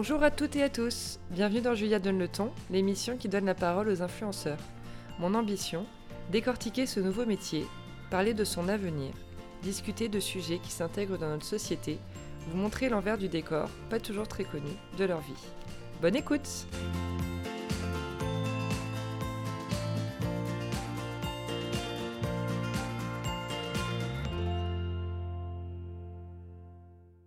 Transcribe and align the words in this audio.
Bonjour 0.00 0.22
à 0.22 0.30
toutes 0.30 0.56
et 0.56 0.62
à 0.62 0.70
tous, 0.70 1.20
bienvenue 1.30 1.60
dans 1.60 1.74
Julia 1.74 1.98
Donne 1.98 2.18
le 2.18 2.26
ton, 2.26 2.52
l'émission 2.70 3.18
qui 3.18 3.28
donne 3.28 3.44
la 3.44 3.54
parole 3.54 3.90
aux 3.90 4.00
influenceurs. 4.00 4.56
Mon 5.18 5.34
ambition, 5.34 5.84
décortiquer 6.32 6.86
ce 6.86 7.00
nouveau 7.00 7.26
métier, 7.26 7.66
parler 8.10 8.32
de 8.32 8.44
son 8.44 8.68
avenir, 8.68 9.12
discuter 9.60 10.08
de 10.08 10.18
sujets 10.18 10.58
qui 10.58 10.70
s'intègrent 10.70 11.18
dans 11.18 11.28
notre 11.28 11.44
société, 11.44 11.98
vous 12.48 12.56
montrer 12.56 12.88
l'envers 12.88 13.18
du 13.18 13.28
décor, 13.28 13.68
pas 13.90 14.00
toujours 14.00 14.26
très 14.26 14.44
connu, 14.44 14.70
de 14.96 15.04
leur 15.04 15.20
vie. 15.20 15.34
Bonne 16.00 16.16
écoute 16.16 16.66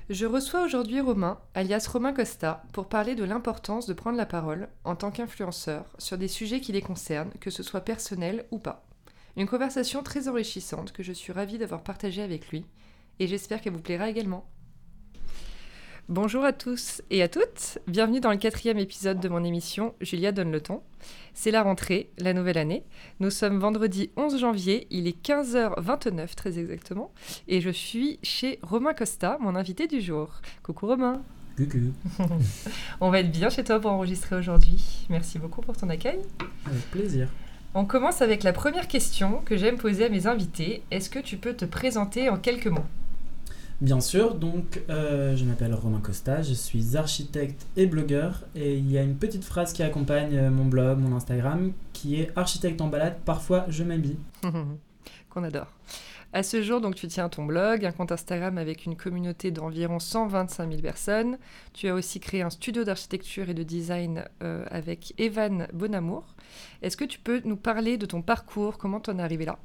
Je 0.10 0.26
reçois 0.26 0.64
aujourd'hui 0.64 1.00
Romain, 1.00 1.40
alias 1.56 1.88
Romain 1.90 2.12
Costa, 2.12 2.64
pour 2.74 2.90
parler 2.90 3.16
de 3.16 3.24
l'importance 3.24 3.88
de 3.88 3.94
prendre 3.94 4.18
la 4.18 4.26
parole 4.26 4.68
en 4.84 4.98
tant 4.98 5.12
qu'influenceur 5.12 5.86
sur 5.98 6.18
des 6.18 6.28
sujets 6.28 6.60
qui 6.60 6.74
les 6.74 6.82
concernent, 6.82 7.32
que 7.40 7.50
ce 7.50 7.64
soit 7.64 7.82
personnel 7.82 8.46
ou 8.52 8.60
pas. 8.60 8.86
Une 9.38 9.48
conversation 9.48 10.04
très 10.04 10.28
enrichissante 10.28 10.92
que 10.92 11.04
je 11.04 11.14
suis 11.14 11.32
ravie 11.32 11.58
d'avoir 11.58 11.84
partagée 11.84 12.22
avec 12.22 12.50
lui 12.50 12.66
et 13.20 13.28
j'espère 13.28 13.62
qu'elle 13.62 13.72
vous 13.72 13.80
plaira 13.80 14.10
également. 14.10 14.46
Bonjour 16.10 16.44
à 16.44 16.52
tous 16.52 17.02
et 17.12 17.24
à 17.24 17.30
toutes, 17.30 17.80
bienvenue 17.88 18.20
dans 18.20 18.32
le 18.32 18.38
quatrième 18.38 18.78
épisode 18.78 19.22
de 19.22 19.30
mon 19.30 19.42
émission 19.42 19.94
Julia 20.02 20.34
donne 20.34 20.52
le 20.52 20.60
ton. 20.60 20.82
C'est 21.34 21.50
la 21.50 21.64
rentrée, 21.64 22.10
la 22.18 22.34
nouvelle 22.34 22.58
année. 22.58 22.84
Nous 23.22 23.30
sommes 23.30 23.58
vendredi 23.58 24.10
11 24.18 24.38
janvier, 24.38 24.86
il 24.90 25.08
est 25.08 25.26
15h29 25.26 26.36
très 26.36 26.60
exactement, 26.60 27.14
et 27.48 27.62
je 27.62 27.70
suis 27.70 28.20
chez 28.22 28.60
Romain 28.64 28.94
Costa, 28.94 29.38
mon 29.40 29.56
invité 29.56 29.88
du 29.88 30.02
jour. 30.02 30.42
Coucou 30.62 30.88
Romain 30.88 31.22
Coucou 31.56 31.94
On 33.00 33.10
va 33.10 33.22
être 33.22 33.32
bien 33.32 33.50
chez 33.50 33.64
toi 33.64 33.80
pour 33.80 33.92
enregistrer 33.92 34.36
aujourd'hui. 34.36 35.08
Merci 35.10 35.40
beaucoup 35.40 35.62
pour 35.62 35.78
ton 35.78 35.88
accueil. 35.88 36.20
Avec 36.66 36.92
plaisir. 36.92 37.30
On 37.76 37.86
commence 37.86 38.22
avec 38.22 38.44
la 38.44 38.52
première 38.52 38.90
question 38.90 39.42
que 39.46 39.56
j'aime 39.56 39.78
poser 39.78 40.04
à 40.04 40.10
mes 40.10 40.28
invités. 40.28 40.84
Est-ce 40.92 41.10
que 41.10 41.20
tu 41.20 41.38
peux 41.38 41.54
te 41.54 41.64
présenter 41.64 42.28
en 42.30 42.38
quelques 42.38 42.68
mots? 42.68 42.86
Bien 43.84 44.00
sûr, 44.00 44.36
donc 44.36 44.82
euh, 44.90 45.36
je 45.36 45.44
m'appelle 45.44 45.74
Romain 45.74 46.00
Costa, 46.00 46.42
je 46.42 46.54
suis 46.54 46.96
architecte 46.96 47.68
et 47.76 47.86
blogueur 47.86 48.46
et 48.56 48.78
il 48.78 48.90
y 48.90 48.98
a 48.98 49.02
une 49.02 49.18
petite 49.18 49.44
phrase 49.44 49.74
qui 49.74 49.84
accompagne 49.84 50.38
euh, 50.38 50.50
mon 50.50 50.64
blog, 50.64 51.00
mon 51.00 51.14
Instagram, 51.18 51.74
qui 51.92 52.22
est 52.22 52.32
architecte 52.38 52.80
en 52.80 52.88
balade, 52.88 53.18
parfois 53.26 53.66
je 53.68 53.84
m'habille. 53.84 54.16
Qu'on 55.30 55.44
adore. 55.44 55.68
À 56.32 56.44
ce 56.44 56.62
jour, 56.62 56.80
donc, 56.80 56.96
tu 56.96 57.10
tiens 57.10 57.28
ton 57.28 57.44
blog, 57.44 57.84
un 57.84 57.92
compte 57.92 58.14
Instagram 58.14 58.58
avec 58.58 58.86
une 58.86 58.96
communauté 58.96 59.52
d'environ 59.52 60.00
125 60.00 60.70
000 60.70 60.82
personnes. 60.82 61.38
Tu 61.74 61.90
as 61.90 61.94
aussi 61.94 62.22
créé 62.22 62.42
un 62.42 62.50
studio 62.50 62.86
d'architecture 62.86 63.50
et 63.50 63.54
de 63.54 63.64
design 63.64 64.24
euh, 64.44 64.64
avec 64.72 65.14
Evan 65.18 65.68
Bonamour. 65.74 66.24
Est-ce 66.82 66.96
que 66.96 67.04
tu 67.04 67.20
peux 67.20 67.42
nous 67.44 67.58
parler 67.58 67.98
de 67.98 68.06
ton 68.06 68.22
parcours? 68.22 68.78
Comment 68.78 69.02
tu 69.02 69.12
en 69.12 69.20
es 69.20 69.22
arrivé 69.22 69.44
là? 69.44 69.60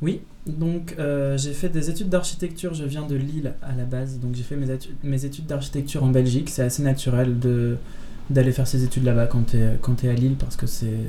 Oui, 0.00 0.20
donc 0.46 0.94
euh, 0.98 1.36
j'ai 1.36 1.52
fait 1.52 1.68
des 1.68 1.90
études 1.90 2.08
d'architecture, 2.08 2.72
je 2.72 2.84
viens 2.84 3.06
de 3.06 3.16
Lille 3.16 3.52
à 3.62 3.74
la 3.76 3.84
base, 3.84 4.20
donc 4.20 4.34
j'ai 4.34 4.44
fait 4.44 4.56
mes, 5.02 5.24
études 5.24 5.46
d'architecture 5.46 6.04
en 6.04 6.08
Belgique, 6.08 6.48
c'est 6.50 6.62
assez 6.62 6.82
naturel 6.82 7.38
de, 7.38 7.76
d'aller 8.30 8.52
faire 8.52 8.66
ces 8.66 8.84
études 8.84 9.04
là-bas 9.04 9.26
quand 9.26 9.44
tu 9.46 9.56
es, 9.58 10.08
à 10.08 10.12
Lille 10.14 10.36
parce 10.38 10.56
que 10.56 10.66
c'est 10.66 11.00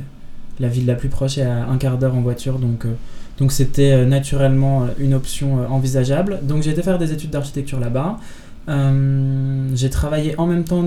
la 0.60 0.68
ville 0.68 0.88
la 0.88 0.96
plus 0.96 1.10
proche 1.10 1.38
et 1.38 1.44
à 1.44 1.68
un 1.68 1.78
quart 1.78 2.00
d'heure 2.00 2.16
en 2.16 2.22
voiture, 2.22 2.58
donc, 2.58 2.86
euh, 2.86 2.94
donc 3.38 3.52
c'était 3.52 3.92
euh, 3.92 4.06
naturellement 4.06 4.88
une 4.98 5.14
option 5.14 5.66
envisageable. 5.72 6.40
Donc 6.44 6.64
j'ai 6.64 6.72
été 6.72 6.82
faire 6.82 6.98
des 6.98 7.14
études 7.14 7.30
d'architecture 7.30 7.80
là-bas. 7.80 8.20
j'ai 9.76 9.90
travaillé 9.90 10.38
en 10.40 10.48
même 10.48 10.64
temps 10.64 10.84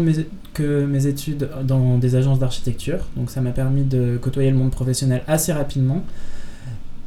que 0.55 0.85
mes 0.85 1.07
études 1.07 1.49
dans 1.65 1.99
des 1.99 2.17
agences 2.17 2.41
d'architecture, 2.41 3.07
donc 3.17 3.31
ça 3.31 3.41
m'a 3.41 3.53
permis 3.53 3.85
de 3.85 4.19
côtoyer 4.21 4.51
le 4.51 4.57
monde 4.57 4.73
professionnel 4.73 5.23
assez 5.29 5.53
rapidement. 5.53 6.05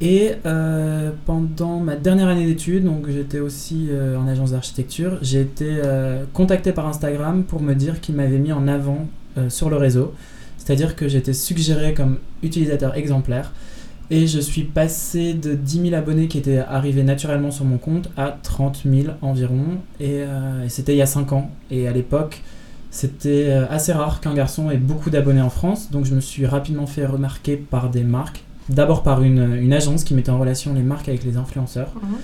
Et 0.01 0.33
euh, 0.45 1.11
pendant 1.25 1.79
ma 1.79 1.95
dernière 1.95 2.27
année 2.27 2.45
d'études, 2.45 2.83
donc 2.83 3.09
j'étais 3.09 3.39
aussi 3.39 3.87
euh, 3.89 4.17
en 4.17 4.27
agence 4.27 4.51
d'architecture, 4.51 5.17
j'ai 5.21 5.41
été 5.41 5.67
euh, 5.69 6.25
contacté 6.33 6.73
par 6.73 6.85
Instagram 6.87 7.43
pour 7.43 7.61
me 7.61 7.73
dire 7.73 8.01
qu'ils 8.01 8.15
m'avaient 8.15 8.37
mis 8.37 8.51
en 8.51 8.67
avant 8.67 9.07
sur 9.49 9.69
le 9.69 9.75
réseau. 9.75 10.13
C'est-à-dire 10.57 10.95
que 10.95 11.09
j'étais 11.09 11.33
suggéré 11.33 11.93
comme 11.93 12.19
utilisateur 12.41 12.95
exemplaire. 12.95 13.51
Et 14.09 14.27
je 14.27 14.39
suis 14.39 14.63
passé 14.63 15.33
de 15.33 15.55
10 15.55 15.89
000 15.89 15.93
abonnés 15.93 16.29
qui 16.29 16.37
étaient 16.37 16.59
arrivés 16.59 17.03
naturellement 17.03 17.51
sur 17.51 17.65
mon 17.65 17.77
compte 17.77 18.09
à 18.15 18.37
30 18.43 18.83
000 18.89 19.13
environ. 19.21 19.79
Et, 19.99 20.19
et 20.19 20.69
c'était 20.69 20.93
il 20.93 20.99
y 20.99 21.01
a 21.01 21.05
5 21.05 21.33
ans. 21.33 21.51
Et 21.69 21.89
à 21.89 21.91
l'époque, 21.91 22.43
c'était 22.91 23.51
assez 23.69 23.91
rare 23.91 24.21
qu'un 24.21 24.35
garçon 24.35 24.71
ait 24.71 24.77
beaucoup 24.77 25.09
d'abonnés 25.09 25.41
en 25.41 25.49
France. 25.49 25.91
Donc 25.91 26.05
je 26.05 26.15
me 26.15 26.21
suis 26.21 26.45
rapidement 26.45 26.87
fait 26.87 27.05
remarquer 27.05 27.57
par 27.57 27.89
des 27.89 28.05
marques 28.05 28.44
D'abord 28.69 29.03
par 29.03 29.21
une, 29.21 29.55
une, 29.55 29.73
agence 29.73 30.03
qui 30.03 30.15
mettait 30.15 30.31
en 30.31 30.39
relation 30.39 30.73
les 30.73 30.81
marques 30.81 31.07
avec 31.07 31.23
les 31.23 31.37
influenceurs. 31.37 31.93
Mhm. 31.95 32.17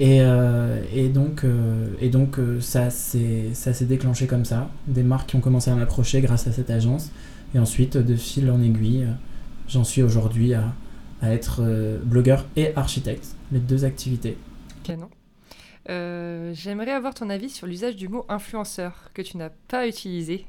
Et, 0.00 0.22
euh, 0.22 0.82
et, 0.92 1.08
donc, 1.08 1.44
euh, 1.44 1.86
et 2.00 2.08
donc 2.08 2.38
euh, 2.38 2.60
ça 2.60 2.90
s'est 2.90 3.52
déclenché 3.82 4.26
comme 4.26 4.44
ça. 4.44 4.68
Des 4.86 5.04
marques 5.04 5.30
qui 5.30 5.36
ont 5.36 5.40
commencé 5.40 5.70
à 5.70 5.74
m'approcher 5.74 6.20
grâce 6.20 6.46
à 6.46 6.52
cette 6.52 6.70
agence. 6.70 7.10
Et 7.54 7.58
ensuite, 7.58 7.96
de 7.96 8.16
fil 8.16 8.50
en 8.50 8.60
aiguille, 8.60 9.06
j'en 9.68 9.84
suis 9.84 10.02
aujourd'hui 10.02 10.54
à, 10.54 10.72
à, 11.22 11.32
être 11.32 11.62
blogueur 12.02 12.44
et 12.56 12.74
architecte, 12.74 13.36
les 13.52 13.60
deux 13.60 13.84
activités. 13.84 14.36
Canon. 14.82 15.08
J'aimerais 15.86 16.90
avoir 16.90 17.14
ton 17.14 17.30
avis 17.30 17.50
sur 17.50 17.68
l'usage 17.68 17.94
du 17.94 18.08
mot 18.08 18.24
influenceur 18.28 19.10
que 19.14 19.22
tu 19.22 19.36
n'as 19.36 19.50
pas 19.68 19.86
utilisé 19.86 20.46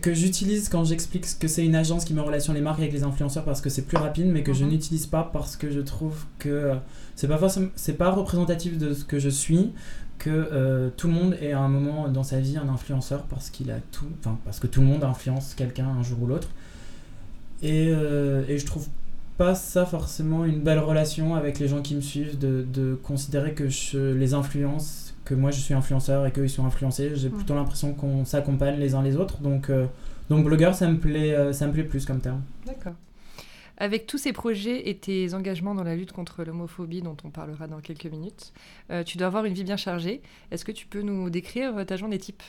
que 0.00 0.12
j'utilise 0.12 0.68
quand 0.68 0.84
j'explique 0.84 1.38
que 1.38 1.46
c'est 1.46 1.64
une 1.64 1.76
agence 1.76 2.04
qui 2.04 2.14
met 2.14 2.20
en 2.20 2.24
relation 2.24 2.52
les 2.52 2.60
marques 2.60 2.80
avec 2.80 2.92
les 2.92 3.04
influenceurs 3.04 3.44
parce 3.44 3.60
que 3.60 3.70
c'est 3.70 3.82
plus 3.82 3.96
rapide, 3.96 4.26
mais 4.26 4.42
que 4.42 4.52
je 4.52 4.64
mhm. 4.64 4.72
n'utilise 4.72 5.06
pas 5.06 5.30
parce 5.32 5.56
que 5.56 5.70
je 5.70 5.80
trouve 5.80 6.24
que 6.38 6.48
euh, 6.48 6.74
c'est 7.14 7.28
pas 7.28 7.38
c'est 7.76 7.96
pas 7.96 8.10
représentatif 8.10 8.76
de 8.76 8.92
ce 8.92 9.04
que 9.04 9.20
je 9.20 9.28
suis, 9.28 9.72
que 10.18 10.30
euh, 10.30 10.90
tout 10.96 11.06
le 11.06 11.14
monde 11.14 11.36
est 11.40 11.52
à 11.52 11.60
un 11.60 11.68
moment 11.68 12.08
dans 12.08 12.24
sa 12.24 12.40
vie 12.40 12.56
un 12.56 12.68
influenceur 12.68 13.22
parce 13.24 13.50
qu'il 13.50 13.70
a 13.70 13.78
tout, 13.92 14.06
enfin 14.18 14.36
parce 14.44 14.58
que 14.58 14.66
tout 14.66 14.80
le 14.80 14.86
monde 14.86 15.04
influence 15.04 15.54
quelqu'un 15.54 15.86
un 15.86 16.02
jour 16.02 16.22
ou 16.22 16.26
l'autre. 16.26 16.48
Et, 17.62 17.92
euh, 17.92 18.42
et 18.48 18.58
je 18.58 18.66
trouve 18.66 18.88
pas 19.38 19.54
ça 19.54 19.86
forcément 19.86 20.44
une 20.44 20.60
belle 20.60 20.80
relation 20.80 21.36
avec 21.36 21.60
les 21.60 21.68
gens 21.68 21.82
qui 21.82 21.94
me 21.94 22.00
suivent 22.00 22.36
de, 22.36 22.66
de 22.72 22.98
considérer 23.00 23.54
que 23.54 23.68
je 23.68 24.12
les 24.12 24.34
influence 24.34 25.11
que 25.24 25.34
moi 25.34 25.50
je 25.50 25.60
suis 25.60 25.74
influenceur 25.74 26.26
et 26.26 26.32
qu'ils 26.32 26.50
sont 26.50 26.66
influencés. 26.66 27.12
J'ai 27.14 27.30
plutôt 27.30 27.54
l'impression 27.54 27.94
qu'on 27.94 28.24
s'accompagne 28.24 28.78
les 28.78 28.94
uns 28.94 29.02
les 29.02 29.16
autres. 29.16 29.38
Donc, 29.38 29.70
euh, 29.70 29.86
donc 30.28 30.44
blogueur, 30.44 30.74
ça 30.74 30.88
me, 30.88 30.98
plaît, 30.98 31.34
euh, 31.34 31.52
ça 31.52 31.66
me 31.66 31.72
plaît 31.72 31.84
plus 31.84 32.04
comme 32.06 32.20
terme. 32.20 32.42
D'accord. 32.66 32.94
Avec 33.78 34.06
tous 34.06 34.18
ces 34.18 34.32
projets 34.32 34.88
et 34.88 34.96
tes 34.96 35.34
engagements 35.34 35.74
dans 35.74 35.82
la 35.82 35.96
lutte 35.96 36.12
contre 36.12 36.44
l'homophobie 36.44 37.02
dont 37.02 37.16
on 37.24 37.30
parlera 37.30 37.66
dans 37.66 37.80
quelques 37.80 38.06
minutes, 38.06 38.52
euh, 38.90 39.02
tu 39.02 39.18
dois 39.18 39.28
avoir 39.28 39.44
une 39.44 39.54
vie 39.54 39.64
bien 39.64 39.76
chargée. 39.76 40.22
Est-ce 40.50 40.64
que 40.64 40.72
tu 40.72 40.86
peux 40.86 41.02
nous 41.02 41.30
décrire 41.30 41.84
ta 41.86 41.96
journée 41.96 42.18
type? 42.18 42.42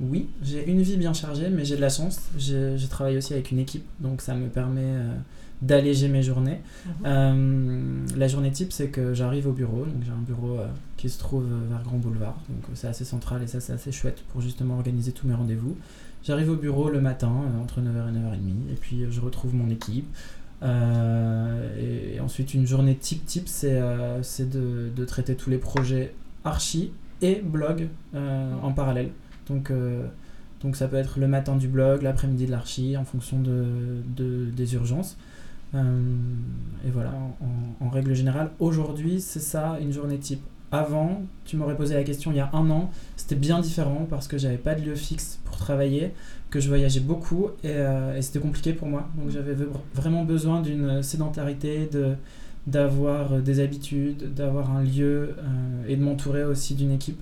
Oui, 0.00 0.28
j'ai 0.42 0.68
une 0.68 0.80
vie 0.82 0.96
bien 0.96 1.12
chargée, 1.12 1.50
mais 1.50 1.64
j'ai 1.64 1.76
de 1.76 1.80
la 1.80 1.90
chance. 1.90 2.20
Je 2.38 2.86
travaille 2.86 3.18
aussi 3.18 3.34
avec 3.34 3.50
une 3.50 3.58
équipe, 3.58 3.84
donc 4.00 4.22
ça 4.22 4.34
me 4.34 4.48
permet 4.48 4.96
d'alléger 5.62 6.08
mes 6.08 6.22
journées. 6.22 6.60
Mhm. 6.86 6.92
Euh, 7.06 8.06
la 8.16 8.28
journée 8.28 8.50
type, 8.50 8.72
c'est 8.72 8.88
que 8.88 9.14
j'arrive 9.14 9.46
au 9.46 9.52
bureau. 9.52 9.84
Donc 9.84 10.02
j'ai 10.04 10.12
un 10.12 10.22
bureau 10.26 10.58
euh, 10.58 10.66
qui 10.96 11.08
se 11.08 11.18
trouve 11.18 11.46
vers 11.68 11.82
Grand 11.82 11.98
Boulevard. 11.98 12.38
Donc 12.48 12.64
c'est 12.74 12.88
assez 12.88 13.04
central 13.04 13.42
et 13.42 13.46
ça 13.46 13.60
c'est 13.60 13.72
assez 13.72 13.92
chouette 13.92 14.22
pour 14.32 14.40
justement 14.40 14.76
organiser 14.76 15.12
tous 15.12 15.26
mes 15.26 15.34
rendez-vous. 15.34 15.76
J'arrive 16.22 16.50
au 16.50 16.56
bureau 16.56 16.90
le 16.90 17.00
matin 17.00 17.32
euh, 17.32 17.62
entre 17.62 17.80
9h 17.80 18.08
et 18.08 18.18
9h30 18.18 18.72
et 18.72 18.76
puis 18.76 19.04
je 19.10 19.20
retrouve 19.20 19.54
mon 19.54 19.70
équipe. 19.70 20.06
Et, 20.62 22.20
ensuite 22.20 22.52
une 22.52 22.66
journée 22.66 22.94
type 22.94 23.24
type, 23.24 23.48
c'est 23.48 23.80
de, 23.80 24.90
de, 24.94 25.04
traiter 25.06 25.34
tous 25.34 25.48
les 25.48 25.56
projets 25.56 26.12
archi 26.44 26.92
et 27.22 27.40
blog 27.42 27.88
en 28.14 28.70
parallèle. 28.72 29.08
Donc 29.50 29.70
donc 30.62 30.76
ça 30.76 30.88
peut 30.88 30.96
être 30.96 31.18
le 31.18 31.26
matin 31.26 31.56
du 31.56 31.68
blog, 31.68 32.02
l'après-midi 32.02 32.46
de 32.46 32.50
l'archi, 32.50 32.96
en 32.96 33.04
fonction 33.04 33.40
de, 33.40 33.64
de, 34.16 34.46
des 34.54 34.74
urgences. 34.74 35.16
Euh, 35.74 36.00
et 36.86 36.90
voilà, 36.90 37.12
en, 37.80 37.88
règle 37.88 38.14
générale, 38.14 38.50
aujourd'hui, 38.58 39.20
c'est 39.20 39.40
ça 39.40 39.78
une 39.80 39.92
journée 39.92 40.18
type. 40.18 40.42
Avant, 40.72 41.22
tu 41.44 41.56
m'aurais 41.56 41.76
posé 41.76 41.94
la 41.94 42.04
question 42.04 42.30
il 42.30 42.36
y 42.36 42.40
a 42.40 42.48
un 42.52 42.70
an, 42.70 42.90
c'était 43.16 43.34
bien 43.34 43.58
différent 43.60 44.06
parce 44.08 44.28
que 44.28 44.38
j'avais 44.38 44.56
pas 44.56 44.76
de 44.76 44.82
lieu 44.82 44.94
fixe 44.94 45.40
pour 45.44 45.56
travailler, 45.56 46.12
que 46.48 46.60
je 46.60 46.68
voyageais 46.68 47.00
beaucoup 47.00 47.48
et, 47.64 47.70
euh, 47.70 48.20
c'était 48.22 48.38
compliqué 48.38 48.72
pour 48.72 48.86
moi. 48.86 49.08
Donc 49.16 49.30
j'avais 49.30 49.56
vraiment 49.94 50.24
besoin 50.24 50.60
d'une 50.60 51.02
sédentarité, 51.02 51.88
de, 51.90 52.14
d'avoir 52.68 53.40
des 53.40 53.58
habitudes, 53.58 54.32
d'avoir 54.32 54.70
un 54.70 54.84
lieu 54.84 55.34
euh, 55.38 55.88
et 55.88 55.96
de 55.96 56.04
m'entourer 56.04 56.44
aussi 56.44 56.76
d'une 56.76 56.92
équipe. 56.92 57.20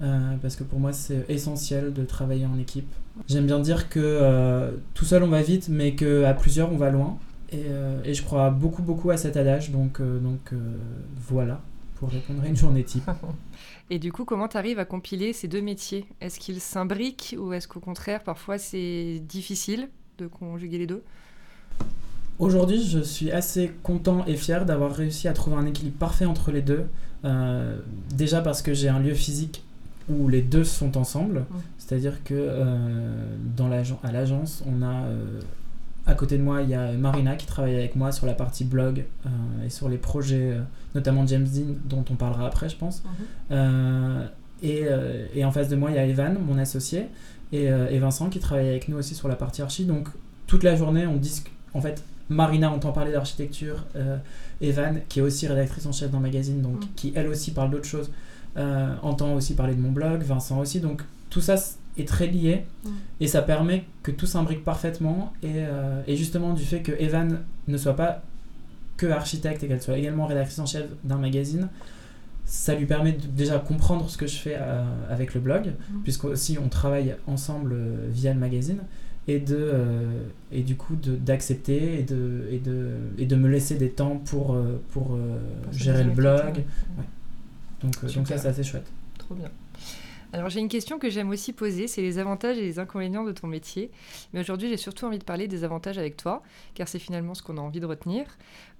Parce 0.00 0.56
que 0.56 0.64
pour 0.64 0.80
moi 0.80 0.92
c'est 0.92 1.24
essentiel 1.28 1.92
de 1.92 2.04
travailler 2.04 2.46
en 2.46 2.58
équipe. 2.58 2.90
J'aime 3.28 3.46
bien 3.46 3.60
dire 3.60 3.88
que 3.88 4.72
tout 4.94 5.04
seul 5.04 5.22
on 5.22 5.28
va 5.28 5.42
vite, 5.42 5.68
mais 5.68 5.94
qu'à 5.94 6.34
plusieurs 6.34 6.72
on 6.72 6.76
va 6.76 6.90
loin. 6.90 7.18
Et, 7.52 7.64
euh, 7.66 8.00
et, 8.04 8.14
je 8.14 8.22
crois 8.22 8.50
beaucoup, 8.50 8.82
beaucoup 8.82 9.10
à 9.10 9.16
cet 9.16 9.36
adage. 9.36 9.70
Donc, 9.70 10.00
euh, 10.00 10.18
donc 10.20 10.52
euh, 10.52 10.58
voilà 11.28 11.60
pour 11.96 12.08
répondre 12.08 12.42
à 12.42 12.46
une 12.46 12.56
journée 12.56 12.84
type. 12.84 13.10
Et 13.90 13.98
du 13.98 14.12
coup, 14.12 14.24
comment 14.24 14.48
tu 14.48 14.56
arrives 14.56 14.78
à 14.78 14.84
compiler 14.84 15.32
ces 15.32 15.48
deux 15.48 15.60
métiers? 15.60 16.06
Est-ce 16.20 16.38
qu'ils 16.38 16.60
s'imbriquent 16.60 17.36
ou 17.38 17.52
est-ce 17.52 17.68
qu'au 17.68 17.80
contraire, 17.80 18.22
parfois, 18.22 18.56
c'est 18.56 19.20
difficile 19.28 19.90
de 20.16 20.26
conjuguer 20.26 20.78
les 20.78 20.86
deux? 20.86 21.02
Aujourd'hui, 22.38 22.82
je 22.82 23.00
suis 23.00 23.30
assez 23.30 23.72
content 23.82 24.24
et 24.26 24.36
fier 24.36 24.64
d'avoir 24.64 24.94
réussi 24.94 25.28
à 25.28 25.34
trouver 25.34 25.56
un 25.56 25.66
équilibre 25.66 25.98
parfait 25.98 26.24
entre 26.24 26.52
les 26.52 26.62
deux. 26.62 26.86
Euh, 27.26 27.76
déjà 28.14 28.40
parce 28.40 28.62
que 28.62 28.72
j'ai 28.72 28.88
un 28.88 29.00
lieu 29.00 29.12
physique 29.12 29.62
où 30.10 30.28
les 30.28 30.42
deux 30.42 30.64
sont 30.64 30.96
ensemble. 30.98 31.44
C'est-à-dire 31.78 32.22
que 32.24 32.34
euh, 32.34 33.36
dans 33.56 33.70
à 33.70 34.12
l'agence, 34.12 34.62
on 34.66 34.82
a 34.82 35.04
euh, 35.04 35.40
à 36.06 36.14
côté 36.14 36.38
de 36.38 36.42
moi, 36.42 36.62
il 36.62 36.70
y 36.70 36.74
a 36.74 36.92
Marina 36.92 37.36
qui 37.36 37.46
travaille 37.46 37.74
avec 37.74 37.94
moi 37.94 38.12
sur 38.12 38.26
la 38.26 38.34
partie 38.34 38.64
blog 38.64 39.04
et 39.64 39.70
sur 39.70 39.88
les 39.88 39.98
projets, 39.98 40.56
notamment 40.94 41.26
James 41.26 41.46
Dean, 41.46 41.74
dont 41.84 42.04
on 42.10 42.14
parlera 42.14 42.46
après, 42.46 42.68
je 42.68 42.76
pense. 42.76 43.02
Mhm. 43.50 44.28
Et, 44.62 44.84
et, 45.34 45.44
en 45.44 45.52
face 45.52 45.68
de 45.68 45.76
moi, 45.76 45.90
il 45.90 45.96
y 45.96 45.98
a 45.98 46.04
Evan, 46.04 46.36
mon 46.46 46.58
associé, 46.58 47.06
et, 47.52 47.64
et, 47.64 47.98
Vincent 47.98 48.28
qui 48.28 48.40
travaille 48.40 48.68
avec 48.68 48.88
nous 48.88 48.96
aussi 48.96 49.14
sur 49.14 49.28
la 49.28 49.36
partie 49.36 49.62
archi. 49.62 49.84
Donc 49.84 50.08
toute 50.46 50.64
la 50.64 50.74
journée, 50.74 51.06
on 51.06 51.16
discute. 51.16 51.52
En 51.74 51.80
fait, 51.80 52.02
Marina 52.30 52.70
entend 52.70 52.92
parler 52.92 53.12
d'architecture. 53.12 53.84
Evan, 54.60 55.00
qui 55.08 55.20
est 55.20 55.22
aussi 55.22 55.46
rédactrice 55.46 55.86
en 55.86 55.92
chef 55.92 56.10
d'un 56.10 56.20
magazine, 56.20 56.60
donc 56.60 56.84
mm. 56.84 56.88
qui 56.96 57.12
elle 57.16 57.28
aussi 57.28 57.52
parle 57.52 57.70
d'autres 57.70 57.86
choses, 57.86 58.10
euh, 58.56 58.94
entend 59.02 59.34
aussi 59.34 59.54
parler 59.54 59.74
de 59.74 59.80
mon 59.80 59.92
blog, 59.92 60.22
Vincent 60.22 60.58
aussi. 60.58 60.80
Donc 60.80 61.02
tout 61.30 61.40
ça 61.40 61.56
est 61.96 62.06
très 62.06 62.26
lié 62.26 62.64
mm. 62.84 62.90
et 63.20 63.26
ça 63.26 63.42
permet 63.42 63.84
que 64.02 64.10
tout 64.10 64.26
s'imbrique 64.26 64.64
parfaitement. 64.64 65.32
Euh, 65.44 66.02
et, 66.06 66.16
justement, 66.16 66.52
du 66.52 66.64
fait 66.64 66.80
que 66.80 66.92
Evan 66.92 67.40
ne 67.68 67.76
soit 67.76 67.96
pas 67.96 68.22
que 68.96 69.06
architecte 69.06 69.62
et 69.62 69.68
qu'elle 69.68 69.82
soit 69.82 69.96
également 69.96 70.26
rédactrice 70.26 70.58
en 70.58 70.66
chef 70.66 70.86
d'un 71.04 71.16
magazine, 71.16 71.68
ça 72.44 72.74
lui 72.74 72.84
permet 72.84 73.12
de 73.12 73.26
déjà 73.26 73.58
comprendre 73.58 74.10
ce 74.10 74.18
que 74.18 74.26
je 74.26 74.36
fais 74.36 74.56
euh, 74.58 74.82
avec 75.08 75.32
le 75.34 75.40
blog, 75.40 75.68
mm. 75.68 76.02
puisque 76.02 76.24
aussi 76.24 76.58
on 76.62 76.68
travaille 76.68 77.16
ensemble 77.26 77.74
via 78.10 78.34
le 78.34 78.40
magazine 78.40 78.80
et 79.28 79.38
de 79.38 79.56
euh, 79.56 80.22
et 80.50 80.62
du 80.62 80.76
coup 80.76 80.96
d'accepter 80.96 82.00
et 82.00 82.02
de, 82.02 82.48
et 82.50 82.58
de 82.58 82.96
et 83.18 83.26
de 83.26 83.36
me 83.36 83.48
laisser 83.48 83.76
des 83.76 83.90
temps 83.90 84.16
pour 84.16 84.54
euh, 84.54 84.80
pour 84.92 85.14
euh, 85.14 85.38
gérer 85.72 86.04
le 86.04 86.10
blog. 86.10 86.64
donc 87.82 88.04
donc 88.14 88.28
ça 88.28 88.38
c'est 88.38 88.48
assez 88.48 88.64
chouette. 88.64 88.90
Trop 89.18 89.34
bien 89.34 89.50
alors 90.32 90.48
j'ai 90.48 90.60
une 90.60 90.68
question 90.68 90.98
que 90.98 91.10
j'aime 91.10 91.30
aussi 91.30 91.52
poser, 91.52 91.88
c'est 91.88 92.02
les 92.02 92.18
avantages 92.18 92.56
et 92.56 92.62
les 92.62 92.78
inconvénients 92.78 93.24
de 93.24 93.32
ton 93.32 93.48
métier. 93.48 93.90
Mais 94.32 94.40
aujourd'hui 94.40 94.68
j'ai 94.68 94.76
surtout 94.76 95.04
envie 95.06 95.18
de 95.18 95.24
parler 95.24 95.48
des 95.48 95.64
avantages 95.64 95.98
avec 95.98 96.16
toi, 96.16 96.42
car 96.74 96.86
c'est 96.86 97.00
finalement 97.00 97.34
ce 97.34 97.42
qu'on 97.42 97.56
a 97.56 97.60
envie 97.60 97.80
de 97.80 97.86
retenir. 97.86 98.26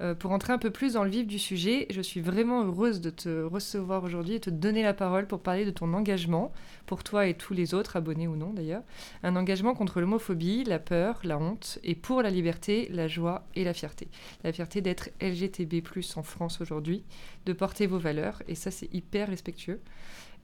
Euh, 0.01 0.15
pour 0.15 0.31
entrer 0.31 0.53
un 0.53 0.59
peu 0.59 0.71
plus 0.71 0.93
dans 0.93 1.03
le 1.03 1.11
vif 1.11 1.27
du 1.27 1.39
sujet, 1.39 1.87
je 1.91 2.01
suis 2.01 2.21
vraiment 2.21 2.65
heureuse 2.65 3.01
de 3.01 3.11
te 3.11 3.43
recevoir 3.43 4.05
aujourd'hui 4.05 4.35
et 4.35 4.41
te 4.41 4.51
donner 4.51 4.83
la 4.83 4.95
parole 4.95 5.27
pour 5.27 5.41
parler 5.41 5.65
de 5.65 5.71
ton 5.71 5.93
engagement, 5.93 6.53
pour 6.87 7.03
toi 7.03 7.27
et 7.27 7.35
tous 7.35 7.53
les 7.53 7.75
autres, 7.75 7.97
abonnés 7.97 8.29
ou 8.29 8.37
non 8.37 8.53
d'ailleurs. 8.53 8.83
Un 9.25 9.35
engagement 9.35 9.75
contre 9.75 10.01
l'homophobie, 10.01 10.65
la 10.65 10.79
peur, 10.79 11.21
la 11.25 11.39
honte, 11.39 11.81
et 11.83 11.97
pour 11.97 12.23
la 12.23 12.31
liberté, 12.31 12.89
la 12.93 13.09
joie 13.09 13.45
et 13.57 13.65
la 13.65 13.75
fierté. 13.75 14.09
La 14.45 14.53
fierté 14.53 14.81
d'être 14.81 15.11
LGTB 15.21 15.83
en 16.17 16.23
France 16.23 16.61
aujourd'hui, 16.61 17.03
de 17.47 17.53
porter 17.53 17.87
vos 17.87 17.99
valeurs, 17.99 18.43
et 18.47 18.55
ça 18.55 18.71
c'est 18.71 18.93
hyper 18.95 19.29
respectueux. 19.29 19.81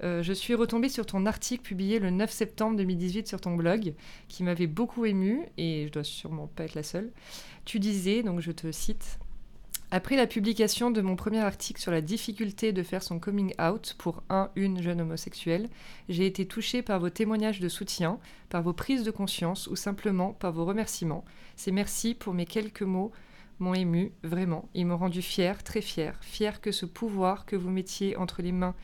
Euh, 0.02 0.22
je 0.22 0.32
suis 0.32 0.54
retombée 0.54 0.88
sur 0.88 1.06
ton 1.06 1.26
article 1.26 1.62
publié 1.62 1.98
le 1.98 2.10
9 2.10 2.31
septembre 2.31 2.76
2018 2.76 3.26
sur 3.26 3.40
ton 3.40 3.54
blog, 3.54 3.94
qui 4.28 4.43
m'avait 4.43 4.66
beaucoup 4.66 5.04
ému, 5.04 5.46
et 5.56 5.84
je 5.87 5.93
dois 5.93 6.04
sûrement 6.04 6.48
pas 6.48 6.64
être 6.64 6.75
la 6.75 6.82
seule. 6.82 7.12
Tu 7.64 7.78
disais, 7.78 8.22
donc 8.22 8.40
je 8.40 8.52
te 8.52 8.70
cite, 8.70 9.19
après 9.93 10.16
la 10.16 10.26
publication 10.26 10.90
de 10.90 11.00
mon 11.00 11.14
premier 11.14 11.38
article 11.38 11.81
sur 11.81 11.93
la 11.93 12.00
difficulté 12.00 12.72
de 12.72 12.82
faire 12.82 13.04
son 13.04 13.20
coming 13.20 13.54
out 13.60 13.94
pour 13.98 14.25
un, 14.28 14.50
une 14.56 14.82
jeune 14.82 15.00
homosexuelle, 15.00 15.69
j'ai 16.08 16.26
été 16.26 16.44
touchée 16.46 16.82
par 16.82 16.99
vos 16.99 17.10
témoignages 17.10 17.60
de 17.60 17.69
soutien, 17.69 18.19
par 18.49 18.62
vos 18.62 18.72
prises 18.72 19.04
de 19.04 19.12
conscience 19.12 19.69
ou 19.69 19.76
simplement 19.76 20.32
par 20.32 20.52
vos 20.52 20.64
remerciements. 20.64 21.25
Ces 21.54 21.70
merci 21.70 22.14
pour 22.14 22.34
mes 22.34 22.46
quelques 22.46 22.82
mots 22.82 23.12
m'ont 23.60 23.75
ému, 23.75 24.12
vraiment. 24.25 24.69
Ils 24.75 24.87
m'ont 24.87 24.96
rendu 24.96 25.22
fière, 25.22 25.62
très 25.62 25.81
fière, 25.81 26.19
fière 26.20 26.60
que 26.60 26.72
ce 26.72 26.84
pouvoir 26.84 27.46
que 27.46 27.56
vous 27.56 27.70
mettiez 27.70 28.16
entre 28.16 28.42
les 28.42 28.52
mains 28.52 28.75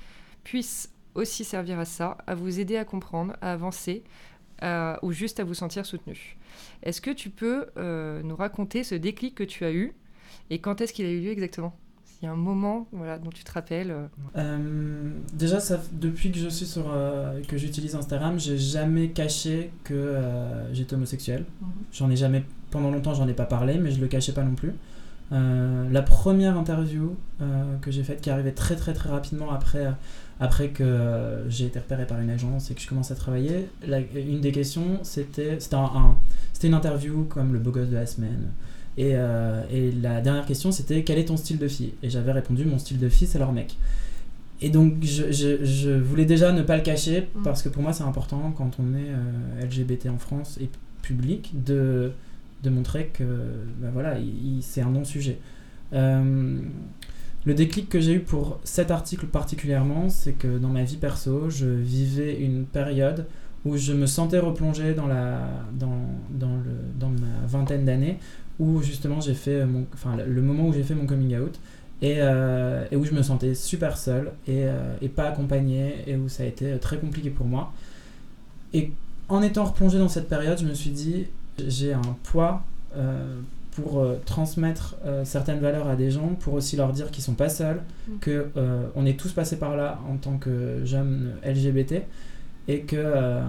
puisse 0.44 0.92
aussi 1.14 1.44
servir 1.44 1.78
à 1.78 1.84
ça, 1.84 2.18
à 2.26 2.34
vous 2.34 2.60
aider 2.60 2.76
à 2.76 2.84
comprendre, 2.84 3.34
à 3.40 3.52
avancer, 3.52 4.04
ou 5.02 5.12
juste 5.12 5.40
à 5.40 5.44
vous 5.44 5.54
sentir 5.54 5.84
soutenu. 5.86 6.36
Est-ce 6.82 7.00
que 7.00 7.10
tu 7.10 7.30
peux 7.30 7.66
euh, 7.76 8.22
nous 8.22 8.36
raconter 8.36 8.84
ce 8.84 8.94
déclic 8.94 9.34
que 9.34 9.44
tu 9.44 9.64
as 9.64 9.72
eu 9.72 9.94
et 10.50 10.58
quand 10.60 10.80
est-ce 10.80 10.92
qu'il 10.92 11.06
a 11.06 11.10
eu 11.10 11.20
lieu 11.20 11.30
exactement? 11.30 11.76
S'il 12.04 12.24
y 12.24 12.26
a 12.26 12.32
un 12.32 12.36
moment 12.36 12.86
voilà, 12.92 13.18
dont 13.18 13.30
tu 13.30 13.42
te 13.42 13.52
rappelles 13.52 13.90
euh. 13.90 14.06
Euh, 14.36 15.10
Déjà, 15.32 15.60
ça, 15.60 15.80
depuis 15.92 16.30
que 16.30 16.38
je 16.38 16.48
suis 16.48 16.66
sur, 16.66 16.84
que 17.48 17.56
j'utilise 17.56 17.94
Instagram, 17.96 18.38
j'ai 18.38 18.58
jamais 18.58 19.08
caché 19.08 19.72
que 19.84 20.16
j'étais 20.72 20.94
homosexuel. 20.94 21.44
Mhm. 21.60 21.68
J'en 21.92 22.10
ai 22.10 22.16
jamais, 22.16 22.44
pendant 22.70 22.90
longtemps, 22.90 23.14
j'en 23.14 23.28
ai 23.28 23.34
pas 23.34 23.46
parlé, 23.46 23.78
mais 23.78 23.90
je 23.90 24.00
le 24.00 24.06
cachais 24.08 24.32
pas 24.32 24.44
non 24.44 24.54
plus. 24.54 24.72
La 25.32 26.02
première 26.02 26.58
interview 26.58 27.16
que 27.80 27.90
j'ai 27.90 28.04
faite, 28.04 28.20
qui 28.20 28.30
arrivait 28.30 28.52
très 28.52 28.76
très 28.76 28.92
très 28.92 29.08
rapidement 29.08 29.50
après 29.50 29.86
après 30.42 30.70
que 30.70 30.82
euh, 30.82 31.48
j'ai 31.48 31.66
été 31.66 31.78
repéré 31.78 32.04
par 32.04 32.20
une 32.20 32.28
agence 32.28 32.72
et 32.72 32.74
que 32.74 32.80
je 32.80 32.88
commence 32.88 33.12
à 33.12 33.14
travailler, 33.14 33.68
une 34.14 34.40
des 34.40 34.50
questions, 34.50 34.98
c'était 35.04 35.56
un, 35.72 36.16
une 36.64 36.74
interview 36.74 37.24
comme 37.24 37.52
le 37.52 37.60
beau 37.60 37.70
gosse 37.70 37.88
de 37.88 37.94
la 37.94 38.06
semaine. 38.06 38.50
Et, 38.98 39.12
euh, 39.14 39.62
et 39.70 39.92
la 39.92 40.20
dernière 40.20 40.44
question, 40.44 40.72
c'était 40.72 41.04
quel 41.04 41.18
est 41.18 41.26
ton 41.26 41.36
style 41.36 41.58
de 41.58 41.68
fille? 41.68 41.94
Et 42.02 42.10
j'avais 42.10 42.32
répondu, 42.32 42.64
mon 42.64 42.80
style 42.80 42.98
de 42.98 43.08
fille, 43.08 43.28
c'est 43.28 43.38
leur 43.38 43.52
mec. 43.52 43.76
Et 44.60 44.68
donc, 44.68 44.94
je, 45.02 45.30
je, 45.30 45.64
je, 45.64 45.90
voulais 45.90 46.24
déjà 46.24 46.50
ne 46.50 46.62
pas 46.62 46.76
le 46.76 46.82
cacher, 46.82 47.28
mm. 47.36 47.42
parce 47.44 47.62
que 47.62 47.68
pour 47.68 47.82
moi, 47.82 47.92
c'est 47.92 48.04
important, 48.04 48.52
quand 48.56 48.72
on 48.80 48.94
est 48.94 49.10
euh, 49.10 49.64
LGBT 49.64 50.08
en 50.08 50.18
France 50.18 50.58
et 50.60 50.68
public, 51.02 51.52
de, 51.64 52.10
de 52.62 52.70
montrer 52.70 53.10
que 53.12 53.24
ben 53.78 53.90
voilà, 53.92 54.16
c'est 54.60 54.82
un 54.82 54.90
non-sujet. 54.90 55.38
Le 57.44 57.54
déclic 57.54 57.88
que 57.88 58.00
j'ai 58.00 58.14
eu 58.14 58.20
pour 58.20 58.60
cet 58.62 58.92
article 58.92 59.26
particulièrement, 59.26 60.08
c'est 60.08 60.32
que 60.32 60.58
dans 60.58 60.68
ma 60.68 60.84
vie 60.84 60.96
perso, 60.96 61.50
je 61.50 61.66
vivais 61.66 62.40
une 62.40 62.64
période 62.64 63.26
où 63.64 63.76
je 63.76 63.92
me 63.92 64.06
sentais 64.06 64.38
replongé 64.38 64.94
dans, 64.94 65.08
la, 65.08 65.40
dans, 65.72 65.98
dans, 66.30 66.54
le, 66.56 66.98
dans 66.98 67.10
ma 67.10 67.46
vingtaine 67.46 67.84
d'années, 67.84 68.18
où 68.60 68.80
justement 68.80 69.20
j'ai 69.20 69.34
fait 69.34 69.64
mon, 69.66 69.86
enfin, 69.92 70.16
le 70.16 70.42
moment 70.42 70.68
où 70.68 70.72
j'ai 70.72 70.84
fait 70.84 70.94
mon 70.94 71.06
coming 71.06 71.36
out, 71.36 71.58
et, 72.00 72.16
euh, 72.18 72.84
où 72.92 73.04
je 73.04 73.12
me 73.12 73.22
sentais 73.22 73.54
super 73.54 73.96
seul 73.96 74.32
et, 74.46 74.64
euh, 74.64 74.96
et, 75.00 75.08
pas 75.08 75.28
accompagné, 75.28 75.96
et 76.06 76.16
où 76.16 76.28
ça 76.28 76.44
a 76.44 76.46
été 76.46 76.76
très 76.78 76.98
compliqué 76.98 77.30
pour 77.30 77.46
moi. 77.46 77.72
Et 78.72 78.92
en 79.28 79.42
étant 79.42 79.64
replongé 79.64 79.98
dans 79.98 80.08
cette 80.08 80.28
période, 80.28 80.58
je 80.58 80.66
me 80.66 80.74
suis 80.74 80.90
dit, 80.90 81.26
j'ai 81.58 81.92
un 81.92 82.16
poids 82.22 82.64
euh, 82.96 83.40
pour 83.72 84.00
euh, 84.00 84.20
transmettre 84.26 84.96
euh, 85.06 85.24
certaines 85.24 85.60
valeurs 85.60 85.88
à 85.88 85.96
des 85.96 86.10
gens, 86.10 86.34
pour 86.40 86.52
aussi 86.54 86.76
leur 86.76 86.92
dire 86.92 87.10
qu'ils 87.10 87.24
sont 87.24 87.32
pas 87.34 87.48
seuls, 87.48 87.80
mm. 88.06 88.18
que 88.20 88.50
on 88.94 89.06
est 89.06 89.18
tous 89.18 89.32
passés 89.32 89.58
par 89.58 89.76
là 89.76 89.98
en 90.10 90.16
tant 90.16 90.36
que 90.36 90.84
jeunes 90.84 91.34
LGBT 91.44 92.02
et 92.68 92.80
que 92.82 93.40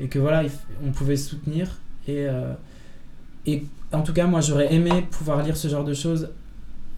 et 0.00 0.08
que 0.08 0.18
voilà 0.18 0.42
on 0.86 0.92
pouvait 0.92 1.16
soutenir 1.16 1.78
et 2.06 2.26
et 3.46 3.64
en 3.92 4.02
tout 4.02 4.12
cas 4.12 4.26
moi 4.26 4.40
j'aurais 4.40 4.72
aimé 4.72 4.90
pouvoir 5.10 5.42
lire 5.42 5.56
ce 5.56 5.66
genre 5.66 5.84
de 5.84 5.94
choses 5.94 6.30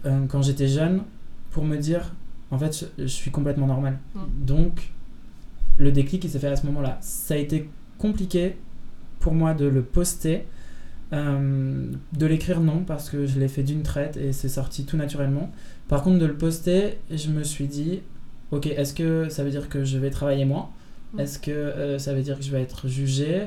quand 0.03 0.43
j'étais 0.43 0.67
jeune 0.67 1.01
pour 1.49 1.63
me 1.63 1.77
dire 1.77 2.13
en 2.51 2.59
fait 2.59 2.87
je, 2.97 3.03
je 3.03 3.07
suis 3.07 3.31
complètement 3.31 3.65
normal 3.65 3.97
mm. 4.13 4.19
donc 4.45 4.91
le 5.77 5.91
déclic 5.91 6.23
il 6.25 6.29
s'est 6.29 6.39
fait 6.39 6.47
à 6.47 6.55
ce 6.55 6.65
moment-là 6.67 6.99
ça 7.01 7.33
a 7.33 7.37
été 7.37 7.69
compliqué 7.97 8.55
pour 9.19 9.33
moi 9.33 9.53
de 9.53 9.65
le 9.65 9.81
poster 9.81 10.45
euh, 11.13 11.91
de 12.17 12.25
l'écrire, 12.25 12.59
non, 12.59 12.83
parce 12.85 13.09
que 13.09 13.25
je 13.25 13.39
l'ai 13.39 13.47
fait 13.47 13.63
d'une 13.63 13.83
traite 13.83 14.17
et 14.17 14.33
c'est 14.33 14.49
sorti 14.49 14.85
tout 14.85 14.97
naturellement. 14.97 15.51
Par 15.87 16.03
contre, 16.03 16.19
de 16.19 16.25
le 16.25 16.33
poster, 16.33 16.97
je 17.09 17.29
me 17.29 17.43
suis 17.43 17.67
dit, 17.67 18.01
ok, 18.51 18.67
est-ce 18.67 18.93
que 18.93 19.29
ça 19.29 19.43
veut 19.43 19.51
dire 19.51 19.69
que 19.69 19.83
je 19.83 19.97
vais 19.97 20.09
travailler 20.09 20.45
moins. 20.45 20.69
Est-ce 21.17 21.39
que 21.39 21.51
euh, 21.51 21.97
ça 21.99 22.13
veut 22.13 22.21
dire 22.21 22.37
que 22.37 22.43
je 22.43 22.51
vais 22.51 22.61
être 22.61 22.87
jugé? 22.89 23.43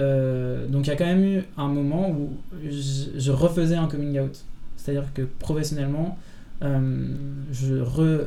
Euh, 0.00 0.66
Donc 0.66 0.86
il 0.86 0.90
y 0.90 0.92
a 0.92 0.96
quand 0.96 1.06
même 1.06 1.24
eu 1.24 1.42
un 1.56 1.68
moment 1.68 2.10
où 2.10 2.30
je, 2.68 3.30
refaisais 3.30 3.76
un 3.76 3.86
coming 3.86 4.18
out. 4.18 4.44
C'est-à-dire 4.76 5.12
que 5.14 5.22
professionnellement, 5.22 6.18
je, 6.60 7.84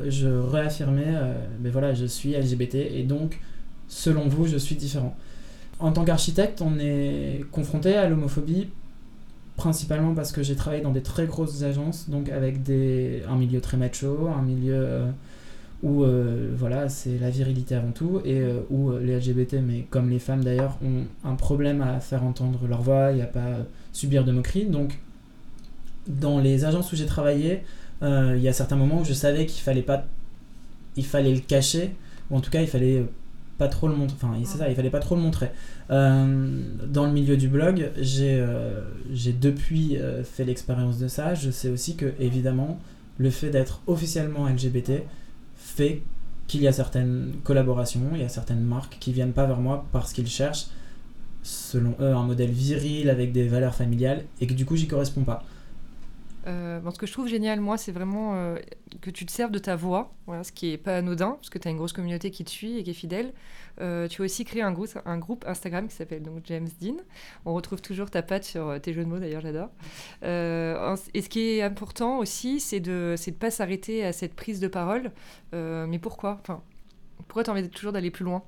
je 0.08 0.28
réaffirmais, 0.28 1.14
mais 1.62 1.70
voilà, 1.70 1.94
je 1.94 2.06
suis 2.06 2.34
LGBT 2.34 2.76
et 2.76 3.04
donc, 3.04 3.40
selon 3.88 4.28
vous, 4.28 4.48
je 4.48 4.58
suis 4.58 4.76
différent. 4.76 5.16
En 5.80 5.92
tant 5.92 6.06
qu'architecte, 6.06 6.62
on 6.62 6.80
est 6.80 7.46
confronté 7.52 7.96
à 7.96 8.08
l'homophobie 8.10 8.68
principalement 9.58 10.14
parce 10.14 10.32
que 10.32 10.44
j'ai 10.44 10.56
travaillé 10.56 10.84
dans 10.84 10.92
des 10.92 11.02
très 11.02 11.26
grosses 11.26 11.64
agences, 11.64 12.10
donc 12.10 12.30
avec 12.30 12.64
des, 12.64 13.24
un 13.28 13.36
milieu 13.36 13.60
très 13.60 13.76
macho, 13.76 14.28
un 14.28 14.44
milieu 14.44 14.76
euh, 14.76 15.06
où 15.82 16.04
euh, 16.04 16.54
voilà, 16.56 16.90
c'est 16.90 17.18
la 17.18 17.32
virilité 17.32 17.76
avant 17.76 17.92
tout, 17.92 18.22
et 18.24 18.40
euh, 18.40 18.60
où 18.70 18.92
les 18.92 19.18
LGBT, 19.18 19.56
mais 19.56 19.88
comme 19.90 20.10
les 20.10 20.20
femmes 20.20 20.44
d'ailleurs, 20.44 20.78
ont 20.84 21.06
un 21.28 21.34
problème 21.36 21.82
à 21.82 22.00
faire 22.00 22.24
entendre 22.24 22.68
leur 22.68 22.84
voix 22.84 23.12
et 23.12 23.22
à 23.22 23.26
pas 23.26 23.58
subir 23.94 24.24
de 24.24 24.32
moqueries. 24.32 24.66
Donc, 24.66 25.00
dans 26.08 26.40
les 26.40 26.64
agences 26.64 26.94
où 26.94 26.96
j'ai 26.96 27.08
travaillé, 27.08 27.64
il 28.04 28.40
y 28.40 28.48
a 28.48 28.54
certains 28.54 28.76
moments 28.76 29.02
où 29.02 29.06
je 29.06 29.14
savais 29.14 29.48
qu'il 29.48 29.64
fallait 29.64 29.82
pas 29.82 30.06
il 30.98 31.06
fallait 31.06 31.34
le 31.34 31.40
cacher, 31.40 31.92
ou 32.30 32.38
en 32.38 32.42
tout 32.42 32.50
cas, 32.50 32.62
il 32.62 32.68
fallait 32.68 33.04
pas 33.58 33.68
trop 33.68 33.88
le 33.88 33.96
montrer. 33.96 34.16
Enfin, 34.22 34.34
c'est 34.46 34.58
ça, 34.58 34.70
il 34.70 34.76
fallait 34.76 34.90
pas 34.90 35.00
trop 35.00 35.16
le 35.16 35.22
montrer. 35.22 35.52
Euh, 35.90 36.62
dans 36.86 37.06
le 37.06 37.12
milieu 37.12 37.38
du 37.38 37.48
blog, 37.48 37.92
j'ai 37.98 38.40
euh, 38.40 38.82
j'ai 39.12 39.34
depuis 39.34 39.98
euh, 39.98 40.24
fait 40.24 40.44
l'expérience 40.44 41.00
de 41.00 41.08
ça. 41.08 41.34
Je 41.34 41.50
sais 41.50 41.70
aussi 41.70 41.96
que, 41.96 42.14
évidemment, 42.20 42.80
le 43.18 43.30
fait 43.30 43.50
d'être 43.50 43.82
officiellement 43.88 44.48
LGBT 44.48 45.04
fait 45.56 46.02
qu'il 46.48 46.62
y 46.62 46.68
a 46.68 46.72
certaines 46.72 47.34
collaborations, 47.44 48.10
il 48.14 48.22
y 48.22 48.24
a 48.24 48.30
certaines 48.30 48.62
marques 48.62 48.98
qui 49.00 49.12
viennent 49.12 49.34
pas 49.34 49.46
vers 49.46 49.60
moi 49.60 49.86
parce 49.92 50.14
qu'ils 50.14 50.28
cherchent, 50.28 50.68
selon 51.44 51.96
eux, 52.00 52.14
un 52.14 52.24
modèle 52.24 52.52
viril 52.52 53.10
avec 53.10 53.34
des 53.34 53.48
valeurs 53.48 53.76
familiales 53.76 54.24
et 54.40 54.48
que 54.48 54.54
du 54.54 54.66
coup, 54.66 54.76
j'y 54.76 54.88
corresponds 54.88 55.24
pas. 55.24 55.44
Euh, 56.48 56.80
ce 56.92 56.98
que 56.98 57.06
je 57.06 57.12
trouve 57.12 57.28
génial, 57.28 57.60
moi, 57.60 57.78
c'est 57.78 57.92
vraiment 57.92 58.36
euh, 58.36 58.58
que 59.02 59.10
tu 59.10 59.26
te 59.26 59.32
serves 59.32 59.52
de 59.52 59.60
ta 59.60 59.76
voix, 59.76 60.14
voilà, 60.28 60.44
ce 60.44 60.52
qui 60.52 60.72
est 60.72 60.78
pas 60.78 60.98
anodin, 60.98 61.32
parce 61.32 61.50
que 61.50 61.58
tu 61.58 61.68
as 61.68 61.72
une 61.72 61.78
grosse 61.78 61.92
communauté 61.94 62.32
qui 62.32 62.46
te 62.46 62.50
suit 62.50 62.78
et 62.78 62.84
qui 62.84 62.92
est 62.92 62.94
fidèle. 62.94 63.34
Euh, 63.82 64.08
tu 64.08 64.22
as 64.22 64.26
aussi 64.26 64.46
créé 64.46 64.62
un 64.62 64.72
groupe, 64.72 64.98
un 65.06 65.18
groupe 65.18 65.46
Instagram 65.48 65.88
qui 65.88 65.96
s'appelle 65.96 66.24
donc 66.24 66.44
James 66.46 66.70
Dean. 66.82 66.96
On 67.46 67.54
retrouve 67.54 67.82
toujours 67.82 68.10
ta 68.10 68.22
patte 68.22 68.46
sur 68.46 68.80
tes 68.82 68.94
jeux 68.94 69.04
de 69.04 69.10
mots, 69.10 69.20
d'ailleurs, 69.20 69.42
j'adore. 69.42 69.70
et 70.24 71.22
ce 71.22 71.30
qui 71.30 71.42
est 71.42 71.62
important 71.62 72.20
aussi, 72.20 72.60
c'est 72.60 72.80
de 72.80 73.16
ne 73.18 73.32
pas 73.34 73.52
s'arrêter 73.52 74.06
à 74.06 74.14
cette 74.14 74.34
prise 74.34 74.60
de 74.60 74.68
parole. 74.68 75.12
mais 75.54 76.00
pourquoi? 76.00 76.40
Enfin, 76.42 76.62
Pourquoi 77.28 77.44
tu 77.44 77.50
as 77.50 77.54
envie 77.54 77.68
toujours 77.70 77.92
d'aller 77.92 78.12
plus 78.12 78.26
loin? 78.26 78.44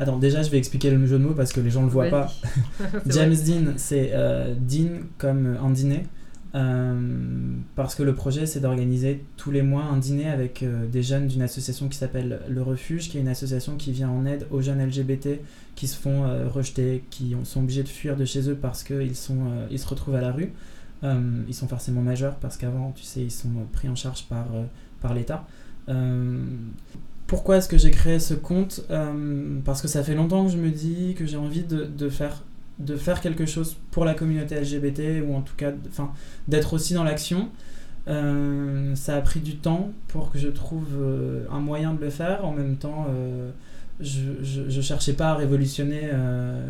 Attends, 0.00 0.16
déjà, 0.16 0.42
je 0.42 0.50
vais 0.50 0.58
expliquer 0.58 0.90
le 0.90 1.04
jeu 1.06 1.18
de 1.18 1.24
mots 1.24 1.34
parce 1.34 1.52
que 1.52 1.60
les 1.60 1.70
gens 1.70 1.80
ne 1.80 1.86
le 1.86 1.92
voient 1.92 2.08
pas. 2.08 2.32
James 3.06 3.34
Dean, 3.34 3.74
c'est 3.76 4.12
Dean 4.60 5.04
comme 5.16 5.56
un 5.62 5.70
dîner. 5.70 6.02
Euh, 6.54 7.56
parce 7.76 7.94
que 7.94 8.02
le 8.02 8.14
projet, 8.14 8.46
c'est 8.46 8.60
d'organiser 8.60 9.24
tous 9.36 9.50
les 9.50 9.62
mois 9.62 9.82
un 9.84 9.98
dîner 9.98 10.28
avec 10.28 10.62
euh, 10.62 10.86
des 10.86 11.02
jeunes 11.02 11.26
d'une 11.26 11.42
association 11.42 11.88
qui 11.88 11.98
s'appelle 11.98 12.40
Le 12.48 12.62
Refuge, 12.62 13.10
qui 13.10 13.18
est 13.18 13.20
une 13.20 13.28
association 13.28 13.76
qui 13.76 13.92
vient 13.92 14.08
en 14.08 14.24
aide 14.24 14.46
aux 14.50 14.62
jeunes 14.62 14.84
LGBT 14.84 15.40
qui 15.74 15.86
se 15.86 15.96
font 15.96 16.24
euh, 16.24 16.48
rejeter, 16.48 17.04
qui 17.10 17.36
sont 17.44 17.60
obligés 17.60 17.82
de 17.82 17.88
fuir 17.88 18.16
de 18.16 18.24
chez 18.24 18.48
eux 18.48 18.56
parce 18.56 18.82
qu'ils 18.82 19.12
ils 19.70 19.78
se 19.78 19.88
retrouvent 19.88 20.16
à 20.16 20.20
la 20.20 20.32
rue. 20.32 20.52
ils 21.02 21.54
sont 21.54 21.68
forcément 21.68 22.00
majeurs 22.00 22.36
parce 22.36 22.56
qu'avant, 22.56 22.92
tu 22.96 23.04
sais, 23.04 23.20
ils 23.20 23.30
sont 23.30 23.50
pris 23.72 23.88
en 23.88 23.94
charge 23.94 24.24
par, 24.24 24.46
par 25.00 25.14
l'État. 25.14 25.46
pourquoi 27.26 27.58
est-ce 27.58 27.68
que 27.68 27.78
j'ai 27.78 27.90
créé 27.90 28.18
ce 28.18 28.34
compte? 28.34 28.84
Parce 29.64 29.82
que 29.82 29.88
ça 29.88 30.02
fait 30.02 30.14
longtemps 30.14 30.46
que 30.46 30.52
je 30.52 30.56
me 30.56 30.70
dis 30.70 31.14
que 31.16 31.26
j'ai 31.26 31.36
envie 31.36 31.62
de, 31.62 31.84
de 31.84 32.08
faire 32.08 32.42
de 32.78 32.96
faire 32.96 33.20
quelque 33.20 33.46
chose 33.46 33.76
pour 33.90 34.04
la 34.04 34.14
communauté 34.14 34.60
LGBT 34.60 35.22
ou 35.26 35.34
en 35.34 35.42
tout 35.42 35.54
cas 35.56 35.72
d'être 36.46 36.74
aussi 36.74 36.94
dans 36.94 37.04
l'action 37.04 37.50
euh, 38.08 38.94
ça 38.94 39.16
a 39.16 39.20
pris 39.20 39.40
du 39.40 39.56
temps 39.56 39.90
pour 40.08 40.30
que 40.30 40.38
je 40.38 40.48
trouve 40.48 40.86
euh, 40.98 41.44
un 41.52 41.60
moyen 41.60 41.92
de 41.92 42.00
le 42.00 42.08
faire. 42.08 42.44
En 42.44 42.52
même 42.52 42.76
temps 42.76 43.06
euh, 43.10 43.50
je, 44.00 44.20
je, 44.42 44.80
cherchais 44.80 45.12
pas 45.12 45.30
à 45.30 45.34
révolutionner 45.34 46.10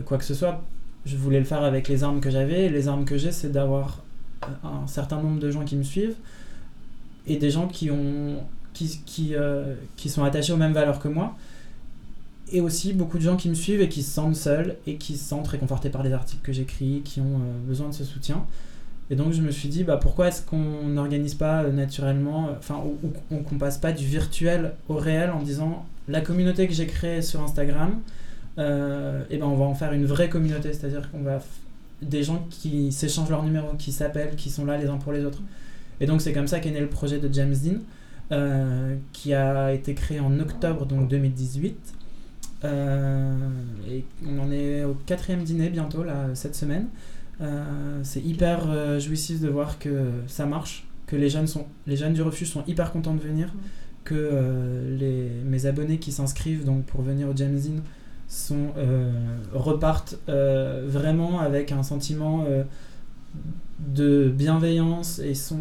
quoi 0.07 0.19
que 0.19 0.25
ce 0.25 0.35
soit. 0.35 0.65
Je 1.05 1.17
voulais 1.17 1.39
le 1.39 1.45
faire 1.45 1.63
avec 1.63 1.89
les 1.89 2.03
armes 2.03 2.21
que 2.21 2.31
j'avais. 2.31 2.69
Les 2.69 2.89
armes 2.89 3.05
que 3.05 3.17
j'ai 3.19 3.33
c'est 3.33 3.53
d'avoir 3.53 4.03
un 4.65 4.87
certain 4.87 5.21
nombre 5.21 5.39
de 5.39 5.51
gens 5.51 5.65
qui 5.65 5.77
me 5.77 5.83
suivent 5.83 6.17
et 7.27 7.37
des 7.37 7.51
gens 7.51 7.69
qui 7.69 7.91
ont 7.91 8.43
qui, 8.73 9.01
qui, 9.05 9.35
qui 9.97 10.09
sont 10.09 10.25
attachés 10.25 10.53
aux 10.53 10.57
mêmes 10.57 10.73
valeurs 10.73 11.01
que 11.01 11.09
moi 11.09 11.37
et 12.53 12.61
aussi 12.61 12.93
beaucoup 12.93 13.19
de 13.19 13.23
gens 13.23 13.37
qui 13.37 13.49
me 13.49 13.55
suivent 13.55 13.81
et 13.81 13.89
qui 13.89 14.03
se 14.03 14.11
sentent 14.11 14.37
seuls 14.37 14.77
et 14.87 14.97
qui 14.97 15.17
se 15.17 15.29
sentent 15.29 15.49
réconfortés 15.49 15.91
par 15.91 16.03
les 16.03 16.13
articles 16.13 16.43
que 16.43 16.53
j'écris, 16.53 17.03
qui 17.05 17.21
ont 17.21 17.25
euh, 17.25 17.67
besoin 17.67 17.89
de 17.89 17.95
ce 17.95 18.05
soutien. 18.05 18.45
Et 19.11 19.17
donc 19.17 19.33
je 19.33 19.41
me 19.41 19.51
suis 19.51 19.69
dit, 19.69 19.85
bah, 19.85 19.97
pourquoi 19.97 20.29
est-ce 20.29 20.43
qu'on 20.43 20.89
n'organise 20.89 21.35
pas 21.35 21.63
euh, 21.63 21.73
naturellement, 21.73 22.49
euh, 22.49 22.53
enfin, 22.59 22.83
ou, 23.31 23.37
qu'on 23.39 23.57
passe 23.57 23.79
pas 23.79 23.93
du 23.93 24.05
virtuel 24.05 24.73
au 24.89 24.95
réel 24.95 25.31
en 25.31 25.43
disant, 25.43 25.87
la 26.09 26.21
communauté 26.21 26.67
que 26.67 26.75
j'ai 26.75 26.87
créée 26.87 27.23
sur 27.23 27.43
Instagram, 27.43 28.01
et 28.59 29.39
ben 29.39 29.47
on 29.47 29.55
va 29.55 29.67
en 29.67 29.75
faire 29.75 29.93
une 29.93 30.05
vraie 30.05 30.29
communauté, 30.29 30.73
c'est-à-dire 30.73 31.13
qu'on 31.13 31.23
va 31.23 31.39
des 32.03 32.25
gens 32.25 32.45
qui 32.51 32.91
s'échangent 32.91 33.31
leurs 33.31 33.45
numéros, 33.45 33.75
qui 33.79 33.93
s'appellent, 33.93 34.35
qui 34.35 34.51
sont 34.51 34.65
là 34.65 34.77
les 34.77 34.89
uns 34.89 34.97
pour 34.97 35.13
les 35.13 35.25
autres. 35.25 35.43
Et 36.01 36.07
donc 36.07 36.21
c'est 36.21 36.33
comme 36.33 36.49
ça 36.49 36.59
qu'est 36.59 36.73
né 36.73 36.81
le 36.81 36.89
projet 36.89 37.21
de 37.21 37.33
James 37.33 37.55
Dean, 37.55 38.99
qui 39.13 39.33
a 39.33 39.73
été 39.73 39.95
créé 39.95 40.19
en 40.19 40.41
octobre 40.41 40.87
donc 40.87 41.07
2018 41.07 41.69
euh, 41.73 41.98
et 42.65 44.05
on 44.27 44.39
en 44.39 44.51
est 44.51 44.85
au 44.85 44.95
quatrième 45.07 45.45
dîner 45.45 45.71
bientôt, 45.71 46.03
là, 46.03 46.35
cette 46.35 46.55
semaine. 46.55 46.87
Euh, 47.41 48.01
c'est 48.03 48.21
hyper 48.21 48.69
euh, 48.69 48.99
jouissif 48.99 49.41
de 49.41 49.49
voir 49.49 49.79
que 49.79 50.11
ça 50.27 50.47
marche, 50.47 50.87
que 51.07 51.15
les 51.15 51.31
jeunes, 51.31 51.47
sont, 51.47 51.67
les 51.87 51.97
jeunes 51.97 52.13
du 52.13 52.23
refuge 52.23 52.51
sont 52.51 52.65
hyper 52.67 52.91
contents 52.91 53.15
de 53.15 53.21
venir, 53.21 53.53
que 54.05 54.97
les, 54.99 55.31
mes 55.45 55.67
abonnés 55.67 55.99
qui 55.99 56.13
s'inscrivent 56.13 56.65
donc 56.65 56.85
pour 56.85 57.03
venir 57.03 57.29
au 57.29 57.37
James 57.37 57.59
In 57.59 57.83
sont, 58.27 58.73
repartent 59.53 60.17
vraiment 60.27 61.41
avec 61.41 61.73
un 61.73 61.83
sentiment 61.83 62.47
de 63.79 64.29
bienveillance 64.29 65.21
et 65.21 65.35
sont 65.35 65.59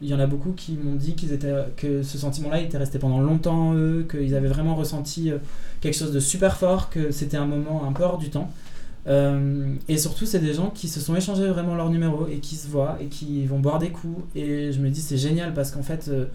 il 0.00 0.08
y 0.08 0.14
en 0.14 0.18
a 0.18 0.26
beaucoup 0.26 0.52
qui 0.52 0.72
m'ont 0.72 0.96
dit 0.96 1.14
qu'ils 1.14 1.32
étaient 1.32 1.54
que 1.76 2.02
ce 2.02 2.18
sentiment 2.18 2.50
là 2.50 2.60
était 2.60 2.76
resté 2.76 2.98
pendant 2.98 3.20
longtemps 3.20 3.74
eux 3.74 4.04
qu'ils 4.10 4.34
avaient 4.34 4.48
vraiment 4.48 4.74
ressenti 4.74 5.30
quelque 5.80 5.94
chose 5.94 6.12
de 6.12 6.20
super 6.20 6.56
fort, 6.56 6.90
que 6.90 7.12
c'était 7.12 7.36
un 7.36 7.46
moment 7.46 7.84
un 7.86 7.92
peu 7.92 8.02
hors 8.02 8.18
du 8.18 8.30
temps. 8.30 8.50
Euh, 9.08 9.74
et 9.88 9.98
surtout, 9.98 10.26
c'est 10.26 10.38
des 10.38 10.54
gens 10.54 10.70
qui 10.70 10.88
se 10.88 11.00
sont 11.00 11.16
échangés 11.16 11.48
vraiment 11.48 11.74
leur 11.74 11.90
numéro 11.90 12.26
et 12.28 12.38
qui 12.38 12.54
se 12.56 12.68
voient 12.68 12.98
et 13.00 13.06
qui 13.06 13.46
vont 13.46 13.58
boire 13.58 13.78
des 13.78 13.90
coups. 13.90 14.22
Et 14.34 14.72
je 14.72 14.80
me 14.80 14.90
dis, 14.90 15.00
c'est 15.00 15.16
génial 15.16 15.54
parce 15.54 15.70
qu'en 15.70 15.82
fait, 15.82 16.08
euh, 16.08 16.26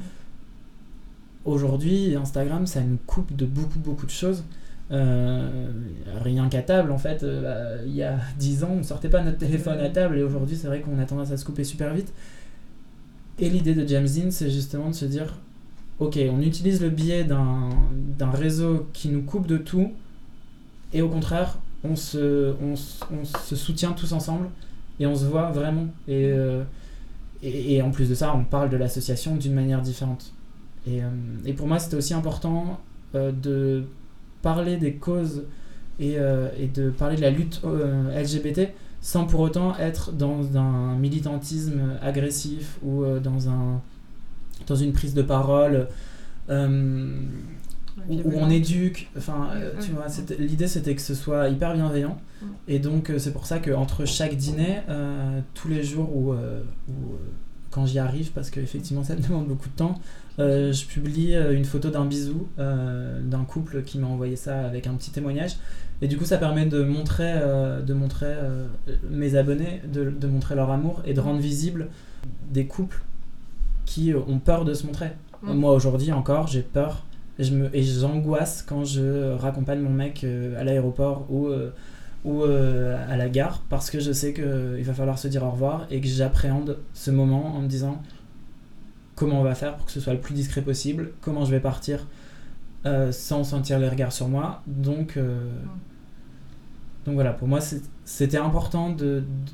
aujourd'hui, 1.46 2.15
Instagram, 2.15 2.67
ça 2.67 2.81
nous 2.81 2.98
coupe 3.07 3.36
de 3.36 3.46
beaucoup, 3.46 3.79
beaucoup 3.79 4.05
de 4.05 4.12
choses. 4.12 4.43
Euh, 4.91 5.72
rien 6.22 6.48
qu'à 6.50 6.62
table, 6.62 6.91
en 6.91 6.98
fait, 6.98 7.25
bah, 7.25 7.84
il 7.86 7.96
y 7.96 8.03
a 8.03 8.17
10 8.39 8.63
ans, 8.63 8.75
on 8.79 8.84
sortait 8.84 9.10
pas 9.10 9.24
notre 9.24 9.38
téléphone 9.38 9.79
à 9.79 9.89
table 9.89 10.17
et 10.17 10.24
aujourd'hui, 10.24 10.56
c'est 10.56 10.67
vrai 10.67 10.82
qu'on 10.82 11.00
a 11.00 11.06
tendance 11.06 11.32
à 11.32 11.38
se 11.38 11.46
couper 11.46 11.63
super 11.63 11.94
vite. 11.94 12.13
Et 13.39 13.50
l'idée 13.50 13.75
de 13.75 13.88
James 13.88 14.08
Dean, 14.08 14.32
c'est 14.32 14.50
justement 14.50 14.89
de 14.89 14.96
se 14.96 15.06
dire 15.06 15.34
ok, 16.00 16.20
on 16.32 16.41
utilise 16.41 16.82
le 16.82 16.89
biais 16.89 17.24
d'un 17.24 18.32
réseau 18.32 18.88
qui 18.94 19.10
nous 19.10 19.24
coupe 19.24 19.48
de 19.48 19.58
tout, 19.58 19.91
et 20.94 21.01
au 21.01 21.10
contraire, 21.10 21.58
on 21.84 21.96
se, 21.96 22.53
on, 22.62 22.75
se 22.75 23.56
soutient 23.56 23.91
tous 23.91 24.13
ensemble, 24.13 24.50
et 25.00 25.08
on 25.08 25.15
se 25.15 25.25
voit 25.25 25.51
vraiment. 25.51 25.88
Euh, 26.10 26.63
et, 27.44 27.75
et, 27.75 27.82
en 27.82 27.91
plus 27.91 28.10
de 28.10 28.15
ça, 28.15 28.36
on 28.36 28.44
parle 28.44 28.70
de 28.70 28.77
l'association 28.77 29.36
d'une 29.36 29.53
manière 29.53 29.82
différente. 29.82 30.34
Et, 30.88 31.03
euh, 31.03 31.10
et 31.46 31.53
pour 31.53 31.67
moi, 31.67 31.77
c'était 31.77 31.98
aussi 31.98 32.13
important 32.13 32.79
euh, 33.15 33.32
de 33.32 33.84
parler 34.48 34.77
des 34.77 34.94
causes 34.94 35.44
et, 36.00 36.18
et, 36.60 36.68
de 36.68 36.89
parler 36.89 37.16
de 37.16 37.22
la 37.22 37.32
lutte 37.32 37.62
LGBT 37.63 38.70
sans 39.01 39.25
pour 39.25 39.39
autant 39.42 39.75
être 39.77 40.12
dans 40.12 40.58
un 40.58 40.96
militantisme 40.96 41.82
agressif 42.01 42.77
ou 42.84 43.04
dans 43.22 43.50
un 43.50 43.82
dans 44.66 44.75
une 44.75 44.94
prise 44.94 45.13
de 45.13 45.22
parole 45.22 45.88
euh, 46.50 47.22
où, 48.10 48.32
on 48.36 48.50
éduque. 48.50 49.10
Enfin, 49.18 49.50
euh, 49.56 49.72
tu 49.82 49.92
vois, 49.92 50.06
l'idée 50.39 50.68
c'était 50.68 50.96
que 50.96 51.01
ce 51.01 51.16
soit 51.16 51.50
hyper 51.50 51.74
bienveillant. 51.74 52.18
Et 52.68 52.80
donc 52.80 53.10
euh, 53.10 53.20
c'est 53.20 53.34
pour 53.34 53.46
ça 53.46 53.60
qu'entre 53.60 54.06
chaque 54.06 54.36
dîner, 54.36 54.82
tous 55.54 55.68
les 55.68 55.84
jours 55.84 56.16
où, 56.16 56.34
quand 57.72 57.86
j'y 57.86 58.00
arrive, 58.00 58.32
parce 58.32 58.50
qu'effectivement 58.50 59.04
ça 59.04 59.16
demande 59.30 59.48
beaucoup 59.48 59.70
de 59.70 59.75
temps, 59.75 60.00
je 60.38 60.86
publie 60.86 61.34
une 61.36 61.65
photo 61.65 61.89
d'un 61.89 62.06
bisou 62.06 62.48
d'un 62.58 63.44
couple 63.48 63.84
qui 63.84 63.98
m'a 63.98 64.08
envoyé 64.08 64.36
ça 64.36 64.65
avec 64.65 64.88
un 64.88 64.94
petit 64.94 65.12
témoignage. 65.12 65.58
Et 66.01 66.08
du 66.08 66.17
coup, 66.17 66.25
ça 66.25 66.38
permet 66.38 66.65
de 66.65 66.84
montrer, 66.84 67.34
de 67.86 67.94
montrer 67.94 68.36
mes 69.10 69.36
abonnés, 69.36 69.82
de, 69.91 70.10
de, 70.10 70.27
montrer 70.27 70.56
leur 70.56 70.70
amour 70.70 71.01
et 71.06 71.13
de 71.13 71.20
rendre 71.20 71.39
visible 71.39 71.88
des 72.51 72.65
couples 72.67 73.01
qui 73.86 74.13
ont 74.13 74.39
peur 74.39 74.65
de 74.65 74.75
se 74.75 74.86
montrer. 74.86 75.12
Mm. 75.41 75.53
Moi 75.53 75.74
aujourd'hui 75.74 76.12
encore, 76.12 76.48
j'ai 76.48 76.62
peur 76.62 77.03
et 77.39 77.44
je 77.44 77.53
me 77.53 77.75
et 77.75 77.84
j'angoisse 77.84 78.63
quand 78.67 78.84
je 78.84 79.34
raccompagne 79.36 79.79
mon 79.79 79.89
mec 79.89 80.24
euh, 80.24 80.60
à 80.60 80.63
l'aéroport 80.63 81.25
ou 81.29 81.48
euh, 81.48 81.72
ou 82.25 82.44
euh, 82.44 82.98
à 83.10 83.15
la 83.15 83.29
gare 83.29 83.63
parce 83.70 83.89
que 83.89 84.00
je 84.00 84.12
sais 84.12 84.34
qu'il 84.34 84.84
va 84.84 84.94
falloir 84.94 85.17
se 85.17 85.27
dire 85.27 85.44
au 85.44 85.51
revoir 85.51 85.88
et 85.91 86.01
que 86.01 86.08
j'appréhende 86.08 86.77
ce 86.94 87.12
moment 87.12 87.56
en 87.56 87.62
me 87.62 87.67
disant 87.67 88.01
comment 89.17 89.41
on 89.41 89.43
va 89.43 89.55
faire 89.55 89.75
pour 89.75 89.86
que 89.86 89.91
ce 89.91 90.00
soit 90.00 90.13
le 90.13 90.21
plus 90.21 90.33
discret 90.33 90.62
possible, 90.62 91.12
comment 91.19 91.43
je 91.43 91.51
vais 91.51 91.59
partir 91.59 92.07
sans 93.12 93.43
sentir 93.43 93.79
les 93.79 93.89
regards 93.89 94.13
sur 94.13 94.29
moi. 94.29 94.62
Donc, 94.65 95.19
donc 97.05 97.15
voilà, 97.15 97.33
pour 97.33 97.50
moi 97.50 97.59
c'était 98.05 98.38
important 98.38 98.95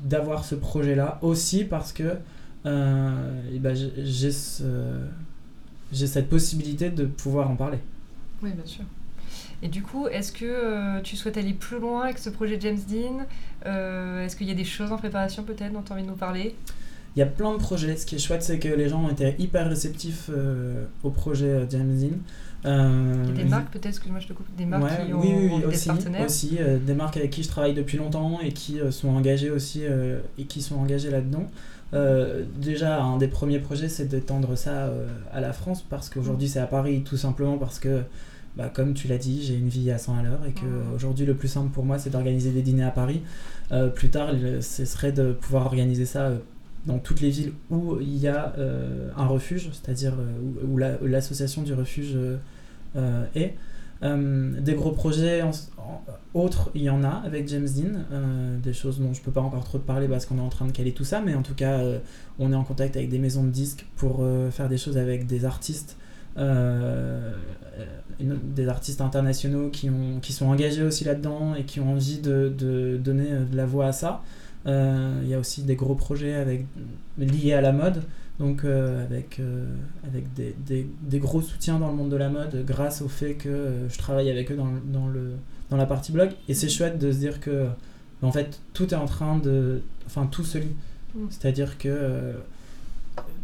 d'avoir 0.04 0.44
ce 0.44 0.54
projet-là 0.54 1.18
aussi 1.20 1.64
parce 1.64 1.92
que 1.92 2.16
euh, 2.66 3.54
et 3.54 3.58
ben 3.58 3.74
j'ai 3.74 4.32
ce, 4.32 4.64
j'ai 5.92 6.06
cette 6.06 6.28
possibilité 6.28 6.90
de 6.90 7.04
pouvoir 7.04 7.50
en 7.50 7.56
parler. 7.56 7.78
Oui, 8.42 8.50
bien 8.52 8.64
sûr. 8.64 8.84
Et 9.62 9.68
du 9.68 9.82
coup, 9.82 10.08
est-ce 10.08 10.32
que 10.32 10.44
euh, 10.44 11.00
tu 11.02 11.16
souhaites 11.16 11.36
aller 11.36 11.54
plus 11.54 11.78
loin 11.78 12.02
avec 12.02 12.18
ce 12.18 12.30
projet 12.30 12.58
James 12.60 12.80
Dean? 12.88 13.26
Euh, 13.66 14.24
Est-ce 14.24 14.36
qu'il 14.36 14.48
y 14.48 14.50
a 14.50 14.54
des 14.54 14.64
choses 14.64 14.92
en 14.92 14.96
préparation 14.96 15.42
peut-être 15.42 15.72
dont 15.72 15.82
tu 15.82 15.92
as 15.92 15.94
envie 15.94 16.04
de 16.04 16.08
nous 16.08 16.16
parler? 16.16 16.54
Il 17.16 17.20
y 17.20 17.22
a 17.22 17.26
plein 17.26 17.52
de 17.52 17.58
projets. 17.58 17.96
Ce 17.96 18.06
qui 18.06 18.16
est 18.16 18.18
chouette, 18.18 18.42
c'est 18.42 18.58
que 18.58 18.68
les 18.68 18.88
gens 18.88 19.04
ont 19.04 19.08
été 19.10 19.34
hyper 19.38 19.68
réceptifs 19.68 20.30
au 21.02 21.10
projet 21.10 21.66
James 21.70 21.96
Dean. 21.96 22.16
Euh, 22.66 23.30
des 23.34 23.44
marques 23.44 23.70
peut-être, 23.72 23.88
excuse-moi 23.88 24.20
je 24.20 24.28
te 24.28 24.32
coupe, 24.32 24.46
des 24.56 24.64
marques 24.64 24.84
Ouais, 24.84 25.06
qui 25.06 25.12
ont 25.12 25.20
oui, 25.20 25.28
oui, 25.36 25.50
oui, 25.52 25.60
des 25.60 25.66
aussi, 25.66 25.86
partenaires. 25.88 26.24
aussi 26.24 26.56
euh, 26.58 26.78
des 26.78 26.94
marques 26.94 27.18
avec 27.18 27.30
qui 27.30 27.42
je 27.42 27.48
travaille 27.48 27.74
depuis 27.74 27.98
longtemps 27.98 28.38
et 28.42 28.52
qui 28.52 28.80
euh, 28.80 28.90
sont 28.90 29.10
engagées 29.10 29.50
aussi 29.50 29.82
euh, 29.84 30.18
et 30.38 30.44
qui 30.44 30.62
sont 30.62 30.76
engagées 30.76 31.10
là-dedans. 31.10 31.44
Euh, 31.92 32.42
déjà, 32.58 33.02
un 33.02 33.18
des 33.18 33.28
premiers 33.28 33.58
projets, 33.58 33.90
c'est 33.90 34.06
d'étendre 34.06 34.56
ça 34.56 34.70
euh, 34.86 35.06
à 35.30 35.42
la 35.42 35.52
France 35.52 35.82
parce 35.82 36.08
qu'aujourd'hui 36.08 36.48
c'est 36.48 36.58
à 36.58 36.66
Paris, 36.66 37.02
tout 37.04 37.18
simplement 37.18 37.58
parce 37.58 37.78
que, 37.78 38.00
bah, 38.56 38.70
comme 38.72 38.94
tu 38.94 39.08
l'as 39.08 39.18
dit, 39.18 39.42
j'ai 39.44 39.56
une 39.56 39.68
vie 39.68 39.90
à 39.90 39.98
100 39.98 40.16
à 40.18 40.22
l'heure 40.22 40.40
et 40.48 40.52
que 40.52 40.64
Mhm. 40.64 40.94
aujourd'hui 40.96 41.26
le 41.26 41.34
plus 41.34 41.48
simple 41.48 41.68
pour 41.70 41.84
moi 41.84 41.98
c'est 41.98 42.08
d'organiser 42.08 42.50
des 42.50 42.62
dîners 42.62 42.84
à 42.84 42.90
Paris. 42.92 43.20
Euh, 43.72 43.88
plus 43.88 44.08
tard, 44.08 44.32
le- 44.32 44.62
ce 44.62 44.86
serait 44.86 45.12
de 45.12 45.32
pouvoir 45.32 45.66
organiser 45.66 46.06
ça 46.06 46.22
euh, 46.28 46.38
dans 46.86 46.98
toutes 46.98 47.20
les 47.20 47.30
villes 47.30 47.52
où 47.70 47.98
il 48.00 48.16
y 48.16 48.28
a 48.28 48.54
euh, 48.58 49.08
un 49.16 49.26
refuge, 49.26 49.70
c'est-à-dire 49.72 50.14
euh, 50.18 50.26
où, 50.42 50.74
où 50.74 50.76
la- 50.76 51.00
où 51.02 51.06
l'association 51.06 51.62
du 51.62 51.72
refuge 51.74 52.16
euh, 52.96 53.24
est. 53.34 53.54
Des 54.02 54.74
gros 54.74 54.90
projets 54.92 55.42
autres, 56.34 56.70
il 56.74 56.82
y 56.82 56.90
en 56.90 57.02
a 57.04 57.22
avec 57.24 57.48
James 57.48 57.66
Dean, 57.66 58.00
des 58.62 58.74
choses 58.74 59.00
dont 59.00 59.14
je 59.14 59.22
peux 59.22 59.30
pas 59.30 59.40
encore 59.40 59.64
trop 59.64 59.78
te 59.78 59.86
parler 59.86 60.08
parce 60.08 60.26
qu'on 60.26 60.36
est 60.36 60.42
en 60.42 60.50
train 60.50 60.66
de 60.66 60.72
caler 60.72 60.92
tout 60.92 61.04
ça, 61.04 61.22
mais 61.24 61.34
en 61.34 61.40
tout 61.40 61.54
cas, 61.54 61.80
on 62.38 62.52
est 62.52 62.54
en 62.54 62.64
contact 62.64 62.98
avec 62.98 63.08
des 63.08 63.18
maisons 63.18 63.44
de 63.44 63.48
disques 63.48 63.86
pour 63.96 64.22
faire 64.50 64.68
des 64.68 64.76
choses 64.76 64.98
avec 64.98 65.26
des 65.26 65.46
artistes, 65.46 65.96
des 68.20 68.68
artistes 68.68 69.00
internationaux 69.00 69.70
qui, 69.70 69.88
ont, 69.88 70.20
qui 70.20 70.34
sont 70.34 70.46
engagés 70.46 70.82
aussi 70.82 71.04
là-dedans 71.04 71.54
et 71.54 71.64
qui 71.64 71.80
ont 71.80 71.92
envie 71.92 72.18
de, 72.20 72.98
donner 73.02 73.30
de 73.50 73.56
la 73.56 73.64
voix 73.64 73.86
à 73.86 73.92
ça. 73.92 74.22
Euh, 74.66 75.20
Il 75.22 75.28
y 75.28 75.34
a 75.34 75.38
aussi 75.38 75.62
des 75.62 75.76
gros 75.76 75.94
projets 75.94 76.34
avec, 76.34 76.64
liés 77.18 77.52
à 77.52 77.60
la 77.60 77.72
mode, 77.72 78.02
donc 78.38 78.64
euh, 78.64 79.04
avec, 79.04 79.38
euh, 79.40 79.66
avec 80.08 80.32
des, 80.34 80.54
des, 80.66 80.86
des 81.02 81.18
gros 81.18 81.42
soutiens 81.42 81.78
dans 81.78 81.88
le 81.90 81.94
monde 81.96 82.10
de 82.10 82.16
la 82.16 82.30
mode 82.30 82.64
grâce 82.66 83.02
au 83.02 83.08
fait 83.08 83.34
que 83.34 83.70
je 83.88 83.98
travaille 83.98 84.30
avec 84.30 84.50
eux 84.50 84.56
dans, 84.56 84.66
le- 84.66 84.80
dans, 84.92 85.06
le, 85.08 85.32
dans 85.70 85.76
la 85.76 85.86
partie 85.86 86.12
blog. 86.12 86.30
Et 86.48 86.54
c'est 86.54 86.68
chouette 86.68 86.98
de 86.98 87.12
se 87.12 87.18
dire 87.18 87.40
que 87.40 87.66
en 88.22 88.32
fait 88.32 88.58
tout 88.72 88.88
est 88.94 88.96
en 88.96 89.04
train 89.06 89.36
de... 89.38 89.82
Enfin 90.06 90.26
tout 90.26 90.44
se 90.44 90.58
lie. 90.58 90.74
Mm. 91.14 91.26
C'est-à-dire 91.30 91.76
que 91.78 91.88
euh, 91.90 92.32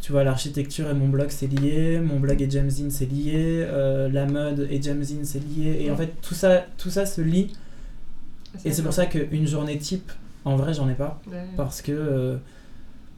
tu 0.01 0.11
vois 0.11 0.23
l'architecture 0.23 0.89
et 0.89 0.93
mon 0.93 1.07
blog 1.07 1.27
c'est 1.29 1.47
lié, 1.47 1.99
mon 1.99 2.19
blog 2.19 2.41
et 2.41 2.49
Jamesine 2.49 2.89
c'est 2.91 3.05
lié, 3.05 3.63
euh, 3.67 4.09
la 4.09 4.25
mode 4.25 4.67
et 4.71 4.81
Jamesine 4.81 5.23
c'est 5.23 5.39
lié. 5.39 5.83
Et 5.85 5.91
en 5.91 5.93
Mm. 5.93 5.97
fait 5.97 6.13
tout 6.21 6.33
ça, 6.33 6.65
tout 6.77 6.89
ça 6.89 7.05
se. 7.05 7.21
Ah, 7.21 8.57
Et 8.65 8.71
c'est 8.71 8.81
pour 8.83 8.91
ça 8.93 9.05
qu'une 9.05 9.47
journée 9.47 9.77
type, 9.77 10.11
en 10.45 10.55
vrai 10.55 10.73
j'en 10.73 10.89
ai 10.89 10.95
pas. 10.95 11.21
Ouais. 11.27 11.45
Parce 11.57 11.81
que... 11.81 11.91
euh, 11.91 12.37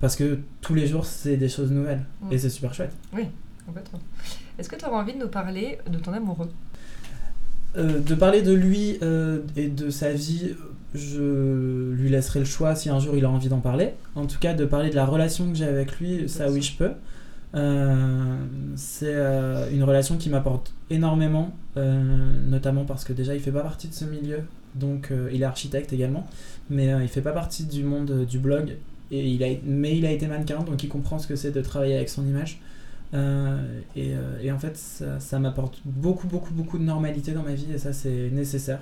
parce 0.02 0.18
que 0.18 0.40
tous 0.60 0.74
les 0.74 0.86
jours, 0.86 1.06
c'est 1.06 1.38
des 1.38 1.48
choses 1.48 1.72
nouvelles. 1.72 2.04
Mm. 2.22 2.34
Et 2.34 2.38
c'est 2.38 2.50
super 2.50 2.74
chouette. 2.74 2.92
Complètement. 3.66 4.00
Est-ce 4.60 4.68
que 4.68 4.76
tu 4.76 4.86
auras 4.86 5.02
envie 5.02 5.14
de 5.14 5.20
nous 5.20 5.30
parler 5.30 5.78
de 5.90 5.98
ton 5.98 6.12
amoureux? 6.12 6.50
Euh, 7.78 8.00
de 8.02 8.14
parler 8.14 8.42
de 8.42 8.52
lui 8.52 8.98
euh, 9.02 9.40
et 9.56 9.70
de 9.70 9.90
sa 9.90 10.12
vie, 10.12 10.56
je 10.94 11.92
lui 11.92 12.10
laisserai 12.10 12.40
le 12.40 12.46
choix 12.46 12.76
si 12.76 12.90
un 12.90 13.00
jour 13.00 13.16
il 13.16 13.24
a 13.24 13.30
envie 13.30 13.48
d'en 13.48 13.62
parler. 13.62 13.94
En 14.16 14.26
tout 14.26 14.40
cas, 14.40 14.54
de 14.54 14.66
parler 14.66 14.90
de 14.90 14.96
la 14.96 15.06
relation 15.06 15.50
que 15.50 15.56
j'ai 15.56 15.66
avec 15.66 15.98
lui, 16.00 16.28
ça 16.28 16.52
oui, 16.52 16.62
je 16.62 16.78
peux. 16.78 16.92
Euh, 17.56 18.36
c'est 18.76 19.14
euh, 19.14 19.70
une 19.72 19.84
relation 19.84 20.18
qui 20.18 20.30
m'apporte 20.30 20.74
énormément, 20.90 21.54
euh, 21.78 22.04
notamment 22.48 22.84
parce 22.84 23.04
que 23.04 23.14
déjà 23.14 23.36
il 23.36 23.42
fait 23.42 23.52
pas 23.52 23.62
partie 23.62 23.88
de 23.88 23.94
ce 23.94 24.06
milieu, 24.06 24.40
donc 24.76 25.12
euh, 25.12 25.30
il 25.34 25.42
est 25.42 25.46
architecte 25.46 25.94
également, 25.94 26.28
mais 26.70 26.94
euh, 26.94 27.04
il 27.04 27.10
fait 27.10 27.22
pas 27.22 27.32
partie 27.32 27.66
du 27.66 27.84
monde 27.84 28.12
euh, 28.12 28.26
du 28.26 28.40
blog, 28.40 28.78
et 29.12 29.30
il 29.30 29.44
a, 29.44 29.48
mais 29.66 29.98
il 29.98 30.06
a 30.06 30.12
été 30.12 30.28
mannequin, 30.28 30.62
donc 30.64 30.84
il 30.84 30.90
comprend 30.90 31.20
ce 31.20 31.28
que 31.28 31.36
c'est 31.36 31.52
de 31.52 31.62
travailler 31.62 31.96
avec 31.96 32.10
son 32.10 32.26
image. 32.26 32.60
Et, 33.96 34.14
et 34.42 34.52
en 34.52 34.58
fait, 34.58 34.76
ça, 34.76 35.20
ça 35.20 35.38
m'apporte 35.38 35.82
beaucoup, 35.86 36.26
beaucoup, 36.28 36.52
beaucoup 36.52 36.80
de 36.80 36.84
normalité 36.84 37.32
dans 37.34 37.44
ma 37.44 37.54
vie, 37.54 37.68
et 37.72 37.78
ça 37.78 37.94
c'est 37.94 38.32
nécessaire. 38.32 38.82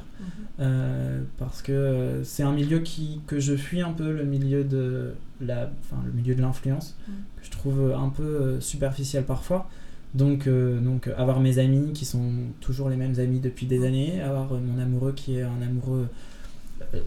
Euh, 0.61 1.21
parce 1.37 1.61
que 1.61 2.21
c'est 2.23 2.43
un 2.43 2.53
milieu 2.53 2.79
qui, 2.79 3.19
que 3.27 3.41
je 3.41 3.57
fuis 3.57 3.81
un 3.81 3.91
peu, 3.91 4.09
le 4.13 4.23
milieu 4.23 4.63
de 4.63 5.15
la, 5.41 5.69
enfin, 5.83 6.01
le 6.05 6.13
milieu 6.13 6.33
de 6.33 6.41
l'influence, 6.41 6.95
Mm. 7.07 7.11
que 7.41 7.45
je 7.45 7.51
trouve 7.51 7.93
un 7.93 8.07
peu 8.07 8.61
superficiel 8.61 9.25
parfois. 9.25 9.69
Donc, 10.13 10.47
euh, 10.47 10.79
donc 10.81 11.07
avoir 11.17 11.39
mes 11.39 11.57
amis 11.59 11.93
qui 11.93 12.03
sont 12.03 12.31
toujours 12.59 12.89
les 12.89 12.97
mêmes 12.97 13.17
amis 13.19 13.39
depuis 13.39 13.65
des 13.65 13.85
années, 13.85 14.21
avoir 14.21 14.53
euh, 14.53 14.59
mon 14.59 14.81
amoureux 14.81 15.13
qui 15.13 15.37
est 15.37 15.43
un 15.43 15.61
amoureux 15.61 16.07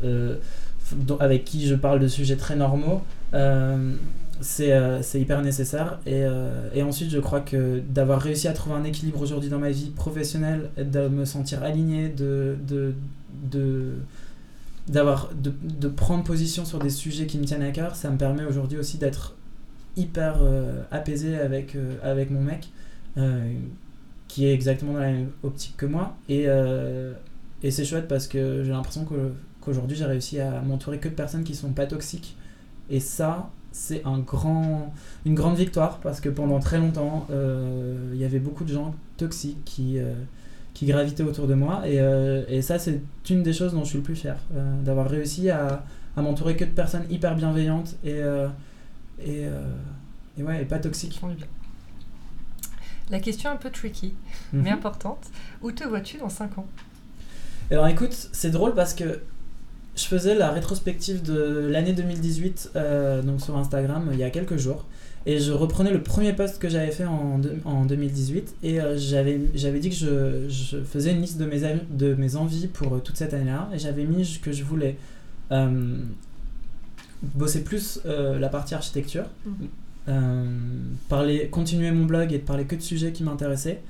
euh, 0.04 0.36
avec 1.20 1.44
qui 1.44 1.66
je 1.66 1.74
parle 1.74 2.00
de 2.00 2.08
sujets 2.08 2.36
très 2.36 2.56
normaux, 2.56 3.02
c'est 4.40 5.20
hyper 5.20 5.42
nécessaire. 5.42 5.98
Et, 6.06 6.24
et 6.74 6.82
ensuite, 6.82 7.10
je 7.10 7.18
crois 7.18 7.40
que 7.40 7.80
d'avoir 7.88 8.20
réussi 8.20 8.48
à 8.48 8.52
trouver 8.52 8.76
un 8.76 8.84
équilibre 8.84 9.20
aujourd'hui 9.20 9.48
dans 9.48 9.58
ma 9.58 9.70
vie 9.70 9.90
professionnelle, 9.90 10.70
de 10.76 11.08
me 11.08 11.24
sentir 11.24 11.62
aligné, 11.62 12.10
de, 12.10 12.56
de, 12.68 12.94
de, 13.50 13.94
de, 14.88 15.52
de 15.80 15.88
prendre 15.88 16.22
position 16.22 16.66
sur 16.66 16.78
des 16.78 16.90
sujets 16.90 17.26
qui 17.26 17.38
me 17.38 17.44
tiennent 17.44 17.62
à 17.62 17.70
cœur, 17.70 17.96
ça 17.96 18.10
me 18.10 18.18
permet 18.18 18.44
aujourd'hui 18.44 18.78
aussi 18.78 18.98
d'être 18.98 19.34
hyper 19.96 20.36
apaisé 20.90 21.38
avec, 21.38 21.76
avec 22.02 22.30
mon 22.30 22.42
mec, 22.42 22.68
qui 24.28 24.46
est 24.46 24.52
exactement 24.52 24.94
dans 24.94 25.00
la 25.00 25.12
même 25.12 25.30
optique 25.42 25.76
que 25.76 25.86
moi. 25.86 26.16
Et, 26.28 26.44
euh, 26.46 27.12
et 27.62 27.70
c'est 27.70 27.84
chouette 27.84 28.08
parce 28.08 28.26
que 28.26 28.62
j'ai 28.64 28.72
l'impression 28.72 29.06
qu'aujourd'hui 29.60 29.96
j'ai 29.96 30.06
réussi 30.06 30.40
à 30.40 30.60
m'entourer 30.60 30.98
que 30.98 31.08
de 31.08 31.14
personnes 31.14 31.44
qui 31.44 31.54
sont 31.54 31.72
pas 31.72 31.86
toxiques. 31.86 32.36
Et 32.90 33.00
ça, 33.00 33.50
c'est 33.72 34.04
un 34.04 34.18
grand, 34.18 34.92
une 35.24 35.34
grande 35.34 35.56
victoire 35.56 35.98
parce 35.98 36.20
que 36.20 36.28
pendant 36.28 36.60
très 36.60 36.78
longtemps, 36.78 37.26
euh, 37.30 38.10
il 38.12 38.18
y 38.18 38.24
avait 38.24 38.38
beaucoup 38.38 38.64
de 38.64 38.72
gens 38.72 38.94
toxiques 39.16 39.64
qui, 39.64 39.98
euh, 39.98 40.14
qui 40.74 40.86
gravitaient 40.86 41.22
autour 41.22 41.46
de 41.46 41.54
moi. 41.54 41.82
Et, 41.86 42.00
euh, 42.00 42.44
et 42.48 42.60
ça, 42.60 42.78
c'est 42.78 43.00
une 43.30 43.42
des 43.42 43.52
choses 43.52 43.72
dont 43.72 43.84
je 43.84 43.90
suis 43.90 43.98
le 43.98 44.04
plus 44.04 44.16
fier, 44.16 44.36
euh, 44.54 44.82
d'avoir 44.82 45.08
réussi 45.08 45.48
à, 45.48 45.84
m'entourer 46.16 46.56
que 46.56 46.64
de 46.64 46.70
personnes 46.70 47.04
hyper 47.10 47.34
bienveillantes 47.34 47.96
et, 48.04 48.14
euh, 48.14 48.46
et, 49.18 49.46
euh, 49.46 49.62
et, 50.38 50.42
ouais, 50.44 50.62
et 50.62 50.64
pas 50.64 50.78
toxiques. 50.78 51.20
La 53.10 53.20
question 53.20 53.50
un 53.50 53.56
peu 53.56 53.70
tricky, 53.70 54.14
mais 54.52 54.70
Mhm. 54.70 54.76
importante. 54.78 55.26
Où 55.62 55.70
te 55.72 55.84
vois-tu 55.84 56.18
dans 56.18 56.28
5 56.30 56.56
ans? 56.58 56.66
Alors 57.70 57.86
écoute, 57.88 58.28
c'est 58.32 58.50
drôle 58.50 58.74
parce 58.74 58.94
que 58.94 59.20
je 59.96 60.04
faisais 60.04 60.34
la 60.34 60.50
rétrospective 60.50 61.22
de 61.22 61.68
l'année 61.70 61.92
2018 61.92 62.70
euh, 62.76 63.22
donc 63.22 63.40
sur 63.40 63.56
Instagram 63.56 64.08
il 64.12 64.18
y 64.18 64.24
a 64.24 64.30
quelques 64.30 64.56
jours 64.56 64.84
et 65.24 65.38
je 65.38 65.52
reprenais 65.52 65.92
le 65.92 66.02
premier 66.02 66.32
post 66.32 66.58
que 66.58 66.68
j'avais 66.68 66.90
fait 66.90 67.04
en, 67.04 67.38
deux- 67.38 67.58
en 67.64 67.84
2018 67.84 68.56
et 68.64 68.80
euh, 68.80 68.98
j'avais 68.98 69.40
j'avais 69.54 69.78
dit 69.78 69.90
que 69.90 69.94
je, 69.94 70.48
je 70.48 70.78
faisais 70.82 71.12
une 71.12 71.20
liste 71.20 71.38
de 71.38 71.44
mes, 71.46 71.62
avis- 71.64 71.80
de 71.90 72.14
mes 72.14 72.34
envies 72.36 72.66
pour 72.66 72.94
euh, 72.96 72.98
toute 72.98 73.16
cette 73.16 73.32
année-là 73.34 73.68
et 73.72 73.78
j'avais 73.78 74.04
mis 74.04 74.40
que 74.42 74.50
je 74.50 74.64
voulais 74.64 74.96
euh, 75.52 75.96
bosser 77.22 77.62
plus 77.64 78.00
euh, 78.06 78.38
la 78.38 78.48
partie 78.48 78.74
architecture, 78.74 79.24
Mhm. 79.46 79.68
Parler, 81.08 81.48
continuer 81.48 81.90
mon 81.90 82.04
blog 82.04 82.32
et 82.32 82.38
de 82.38 82.44
parler 82.44 82.64
que 82.64 82.76
de 82.76 82.82
sujets 82.82 83.12
qui 83.12 83.22
m'intéressaient 83.22 83.80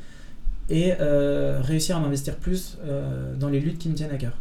et 0.70 0.94
euh, 1.00 1.60
réussir 1.62 1.96
à 1.96 2.00
m'investir 2.00 2.36
plus 2.36 2.78
euh, 2.84 3.34
dans 3.36 3.48
les 3.48 3.60
luttes 3.60 3.78
qui 3.78 3.88
me 3.88 3.94
tiennent 3.94 4.10
à 4.12 4.16
cœur. 4.16 4.32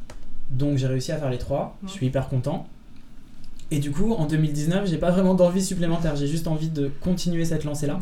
Donc 0.51 0.77
j'ai 0.77 0.87
réussi 0.87 1.11
à 1.11 1.17
faire 1.17 1.29
les 1.29 1.37
trois, 1.37 1.77
je 1.85 1.91
suis 1.91 2.07
hyper 2.07 2.29
content. 2.29 2.67
Et 3.71 3.79
du 3.79 3.91
coup, 3.91 4.13
en 4.13 4.27
2019, 4.27 4.87
j'ai 4.87 4.97
pas 4.97 5.11
vraiment 5.11 5.33
d'envie 5.33 5.63
supplémentaire, 5.63 6.15
j'ai 6.15 6.27
juste 6.27 6.47
envie 6.47 6.69
de 6.69 6.91
continuer 7.01 7.43
cette 7.43 7.63
lancée-là. 7.63 7.99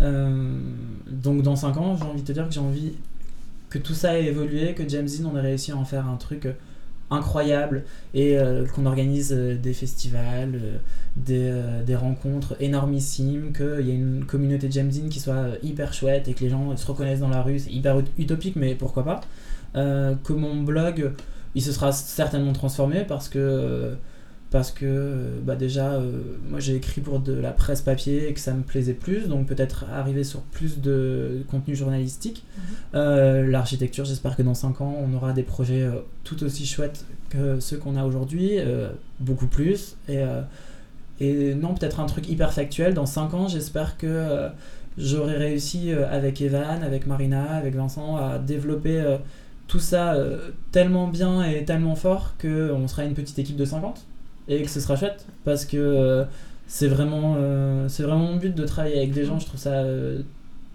Euh, 0.00 0.60
donc 1.10 1.42
dans 1.42 1.56
5 1.56 1.76
ans, 1.76 1.96
j'ai 1.96 2.04
envie 2.04 2.22
de 2.22 2.26
te 2.26 2.32
dire 2.32 2.46
que 2.46 2.54
j'ai 2.54 2.60
envie 2.60 2.92
que 3.70 3.78
tout 3.78 3.94
ça 3.94 4.18
ait 4.18 4.26
évolué, 4.26 4.74
que 4.74 4.86
James 4.88 5.06
Dean, 5.06 5.30
on 5.32 5.36
ait 5.36 5.42
réussi 5.42 5.72
à 5.72 5.76
en 5.76 5.84
faire 5.84 6.06
un 6.08 6.16
truc 6.16 6.46
euh, 6.46 6.52
incroyable 7.10 7.84
et 8.14 8.38
euh, 8.38 8.66
qu'on 8.66 8.86
organise 8.86 9.32
euh, 9.32 9.56
des 9.56 9.72
festivals, 9.72 10.60
euh, 11.30 11.82
des, 11.82 11.96
rencontres 11.96 12.56
énormissimes, 12.60 13.52
qu'il 13.52 13.86
y 13.86 13.90
ait 13.90 13.94
une 13.94 14.24
communauté 14.24 14.68
Dean 14.68 14.88
qui 15.08 15.20
soit 15.20 15.48
hyper 15.62 15.92
chouette 15.92 16.28
et 16.28 16.34
que 16.34 16.40
les 16.40 16.50
gens 16.50 16.76
se 16.76 16.86
reconnaissent 16.86 17.20
dans 17.20 17.28
la 17.28 17.42
rue, 17.42 17.58
c'est 17.58 17.72
hyper 17.72 17.98
ut- 17.98 18.04
utopique, 18.18 18.56
mais 18.56 18.74
pourquoi 18.74 19.04
pas. 19.04 19.20
Que 19.74 20.32
mon 20.32 20.62
blog, 20.62 21.12
il 21.54 21.62
se 21.62 21.72
sera 21.72 21.92
certainement 21.92 22.52
transformé 22.52 23.04
parce 23.04 23.28
que 23.28 23.94
parce 24.50 24.72
que 24.72 24.84
euh, 24.84 25.38
bah 25.42 25.54
déjà 25.54 25.92
euh, 25.92 26.22
moi 26.48 26.58
j'ai 26.58 26.74
écrit 26.74 27.00
pour 27.00 27.20
de 27.20 27.32
la 27.32 27.52
presse 27.52 27.82
papier 27.82 28.28
et 28.28 28.34
que 28.34 28.40
ça 28.40 28.52
me 28.52 28.62
plaisait 28.62 28.94
plus 28.94 29.28
donc 29.28 29.46
peut-être 29.46 29.84
arriver 29.92 30.24
sur 30.24 30.40
plus 30.40 30.80
de 30.80 31.44
contenu 31.48 31.76
journalistique. 31.76 32.44
Euh, 32.94 33.46
l'architecture 33.46 34.04
j'espère 34.04 34.36
que 34.36 34.42
dans 34.42 34.54
5 34.54 34.80
ans 34.80 34.96
on 34.98 35.14
aura 35.14 35.32
des 35.32 35.44
projets 35.44 35.82
euh, 35.82 36.00
tout 36.24 36.42
aussi 36.42 36.66
chouettes 36.66 37.04
que 37.28 37.60
ceux 37.60 37.76
qu'on 37.76 37.96
a 37.96 38.04
aujourd'hui 38.04 38.58
beaucoup 39.20 39.46
plus. 39.46 39.96
Et, 40.08 40.18
et 41.20 41.54
non 41.54 41.74
peut-être 41.74 42.00
un 42.00 42.06
truc 42.06 42.28
hyper 42.28 42.52
factuel. 42.52 42.92
Dans 42.92 43.06
5 43.06 43.34
ans 43.34 43.46
j'espère 43.46 43.96
que 43.96 44.48
j'aurai 44.98 45.36
réussi 45.36 45.92
avec 45.92 46.40
Evan 46.40 46.82
avec 46.82 47.06
Marina 47.06 47.52
avec 47.52 47.76
Vincent 47.76 48.16
à 48.16 48.38
développer 48.38 49.16
tout 49.68 49.78
ça 49.78 50.16
tellement 50.72 51.06
bien 51.06 51.44
et 51.44 51.64
tellement 51.64 51.94
fort 51.94 52.34
qu'on 52.42 52.88
sera 52.88 53.04
une 53.04 53.14
petite 53.14 53.38
équipe 53.38 53.56
de 53.56 53.64
50 53.64 54.04
et 54.50 54.62
que 54.62 54.68
ce 54.70 54.80
sera 54.80 54.96
chouette 54.96 55.24
parce 55.44 55.64
que 55.64 55.76
euh, 55.78 56.24
c'est 56.66 56.88
vraiment, 56.88 57.34
euh, 57.38 57.88
c'est 57.88 58.02
vraiment 58.02 58.26
mon 58.26 58.36
but 58.36 58.54
de 58.54 58.66
travailler 58.66 58.96
avec 58.98 59.12
des 59.12 59.24
gens. 59.24 59.38
Je 59.38 59.46
trouve 59.46 59.60
ça 59.60 59.72
euh, 59.74 60.22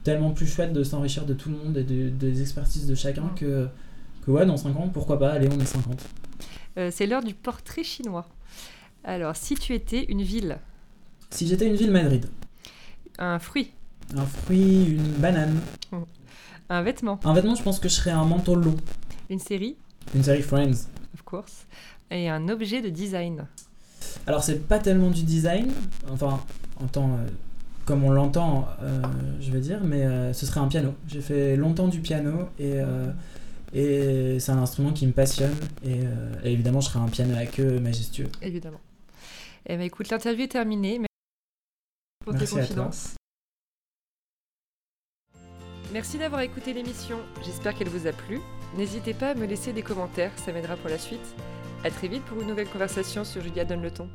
tellement 0.03 0.31
plus 0.31 0.47
chouette 0.47 0.73
de 0.73 0.83
s'enrichir 0.83 1.25
de 1.25 1.33
tout 1.33 1.49
le 1.49 1.57
monde 1.57 1.77
et 1.77 1.83
de- 1.83 2.09
des 2.09 2.41
expertises 2.41 2.87
de 2.87 2.95
chacun 2.95 3.29
que, 3.35 3.67
que 4.25 4.31
ouais, 4.31 4.45
dans 4.45 4.57
5 4.57 4.75
ans, 4.77 4.89
pourquoi 4.91 5.19
pas, 5.19 5.31
allez, 5.31 5.47
on 5.51 5.59
est 5.59 5.65
50. 5.65 5.99
Euh, 6.77 6.89
c'est 6.91 7.05
l'heure 7.05 7.23
du 7.23 7.33
portrait 7.33 7.83
chinois. 7.83 8.27
Alors, 9.03 9.35
si 9.35 9.55
tu 9.55 9.73
étais 9.73 10.03
une 10.05 10.21
ville, 10.23 10.57
Si 11.29 11.45
j'étais 11.47 11.67
une 11.67 11.75
ville 11.75 11.91
Madrid, 11.91 12.25
un 13.19 13.39
fruit, 13.39 13.71
un 14.15 14.25
fruit, 14.25 14.85
une 14.95 15.11
banane, 15.19 15.59
un 16.69 16.81
vêtement, 16.81 17.19
un 17.23 17.33
vêtement, 17.33 17.55
je 17.55 17.63
pense 17.63 17.79
que 17.79 17.87
je 17.89 17.93
serais 17.93 18.11
un 18.11 18.25
manteau 18.25 18.55
long, 18.55 18.75
une 19.29 19.39
série, 19.39 19.75
une 20.15 20.23
série 20.23 20.41
Friends. 20.41 20.87
of 21.13 21.21
course, 21.23 21.65
et 22.11 22.29
un 22.29 22.47
objet 22.49 22.81
de 22.81 22.89
design. 22.89 23.47
Alors 24.27 24.43
c'est 24.43 24.67
pas 24.67 24.79
tellement 24.79 25.11
du 25.11 25.23
design, 25.23 25.71
enfin 26.11 26.41
en 26.77 26.87
tant 26.87 27.09
euh, 27.11 27.27
comme 27.85 28.03
on 28.03 28.11
l'entend, 28.11 28.67
euh, 28.81 29.01
je 29.39 29.51
vais 29.51 29.59
dire, 29.59 29.81
mais 29.83 30.03
euh, 30.03 30.33
ce 30.33 30.45
serait 30.45 30.59
un 30.59 30.67
piano. 30.67 30.93
J'ai 31.07 31.21
fait 31.21 31.55
longtemps 31.55 31.87
du 31.87 31.99
piano 31.99 32.49
et, 32.59 32.79
et 33.73 34.39
c'est 34.39 34.51
un 34.51 34.57
instrument 34.57 34.91
qui 34.91 35.05
me 35.05 35.11
passionne 35.11 35.55
et, 35.83 36.01
et 36.43 36.51
évidemment 36.51 36.81
je 36.81 36.89
serais 36.89 36.99
un 36.99 37.07
piano 37.07 37.35
à 37.37 37.45
queue 37.45 37.79
majestueux. 37.79 38.29
Évidemment. 38.41 38.79
Eh 39.67 39.77
ben, 39.77 39.83
écoute, 39.83 40.09
l'interview 40.09 40.43
est 40.43 40.49
terminée. 40.49 40.99
Merci 40.99 41.07
pour 42.23 42.35
tes 42.35 42.47
confidences. 42.47 43.15
Merci 45.93 46.17
d'avoir 46.17 46.41
écouté 46.41 46.73
l'émission. 46.73 47.17
J'espère 47.43 47.75
qu'elle 47.75 47.89
vous 47.89 48.07
a 48.07 48.11
plu. 48.11 48.39
N'hésitez 48.77 49.13
pas 49.13 49.29
à 49.31 49.35
me 49.35 49.45
laisser 49.45 49.73
des 49.73 49.81
commentaires, 49.81 50.31
ça 50.37 50.51
m'aidera 50.51 50.75
pour 50.75 50.89
la 50.89 50.97
suite. 50.97 51.35
À 51.85 51.91
très 51.91 52.07
vite 52.07 52.23
pour 52.25 52.41
une 52.41 52.47
nouvelle 52.47 52.67
conversation 52.67 53.23
sur 53.23 53.43
Julia 53.43 53.63
Donne 53.63 53.83
le 53.83 53.91
ton. 53.91 54.09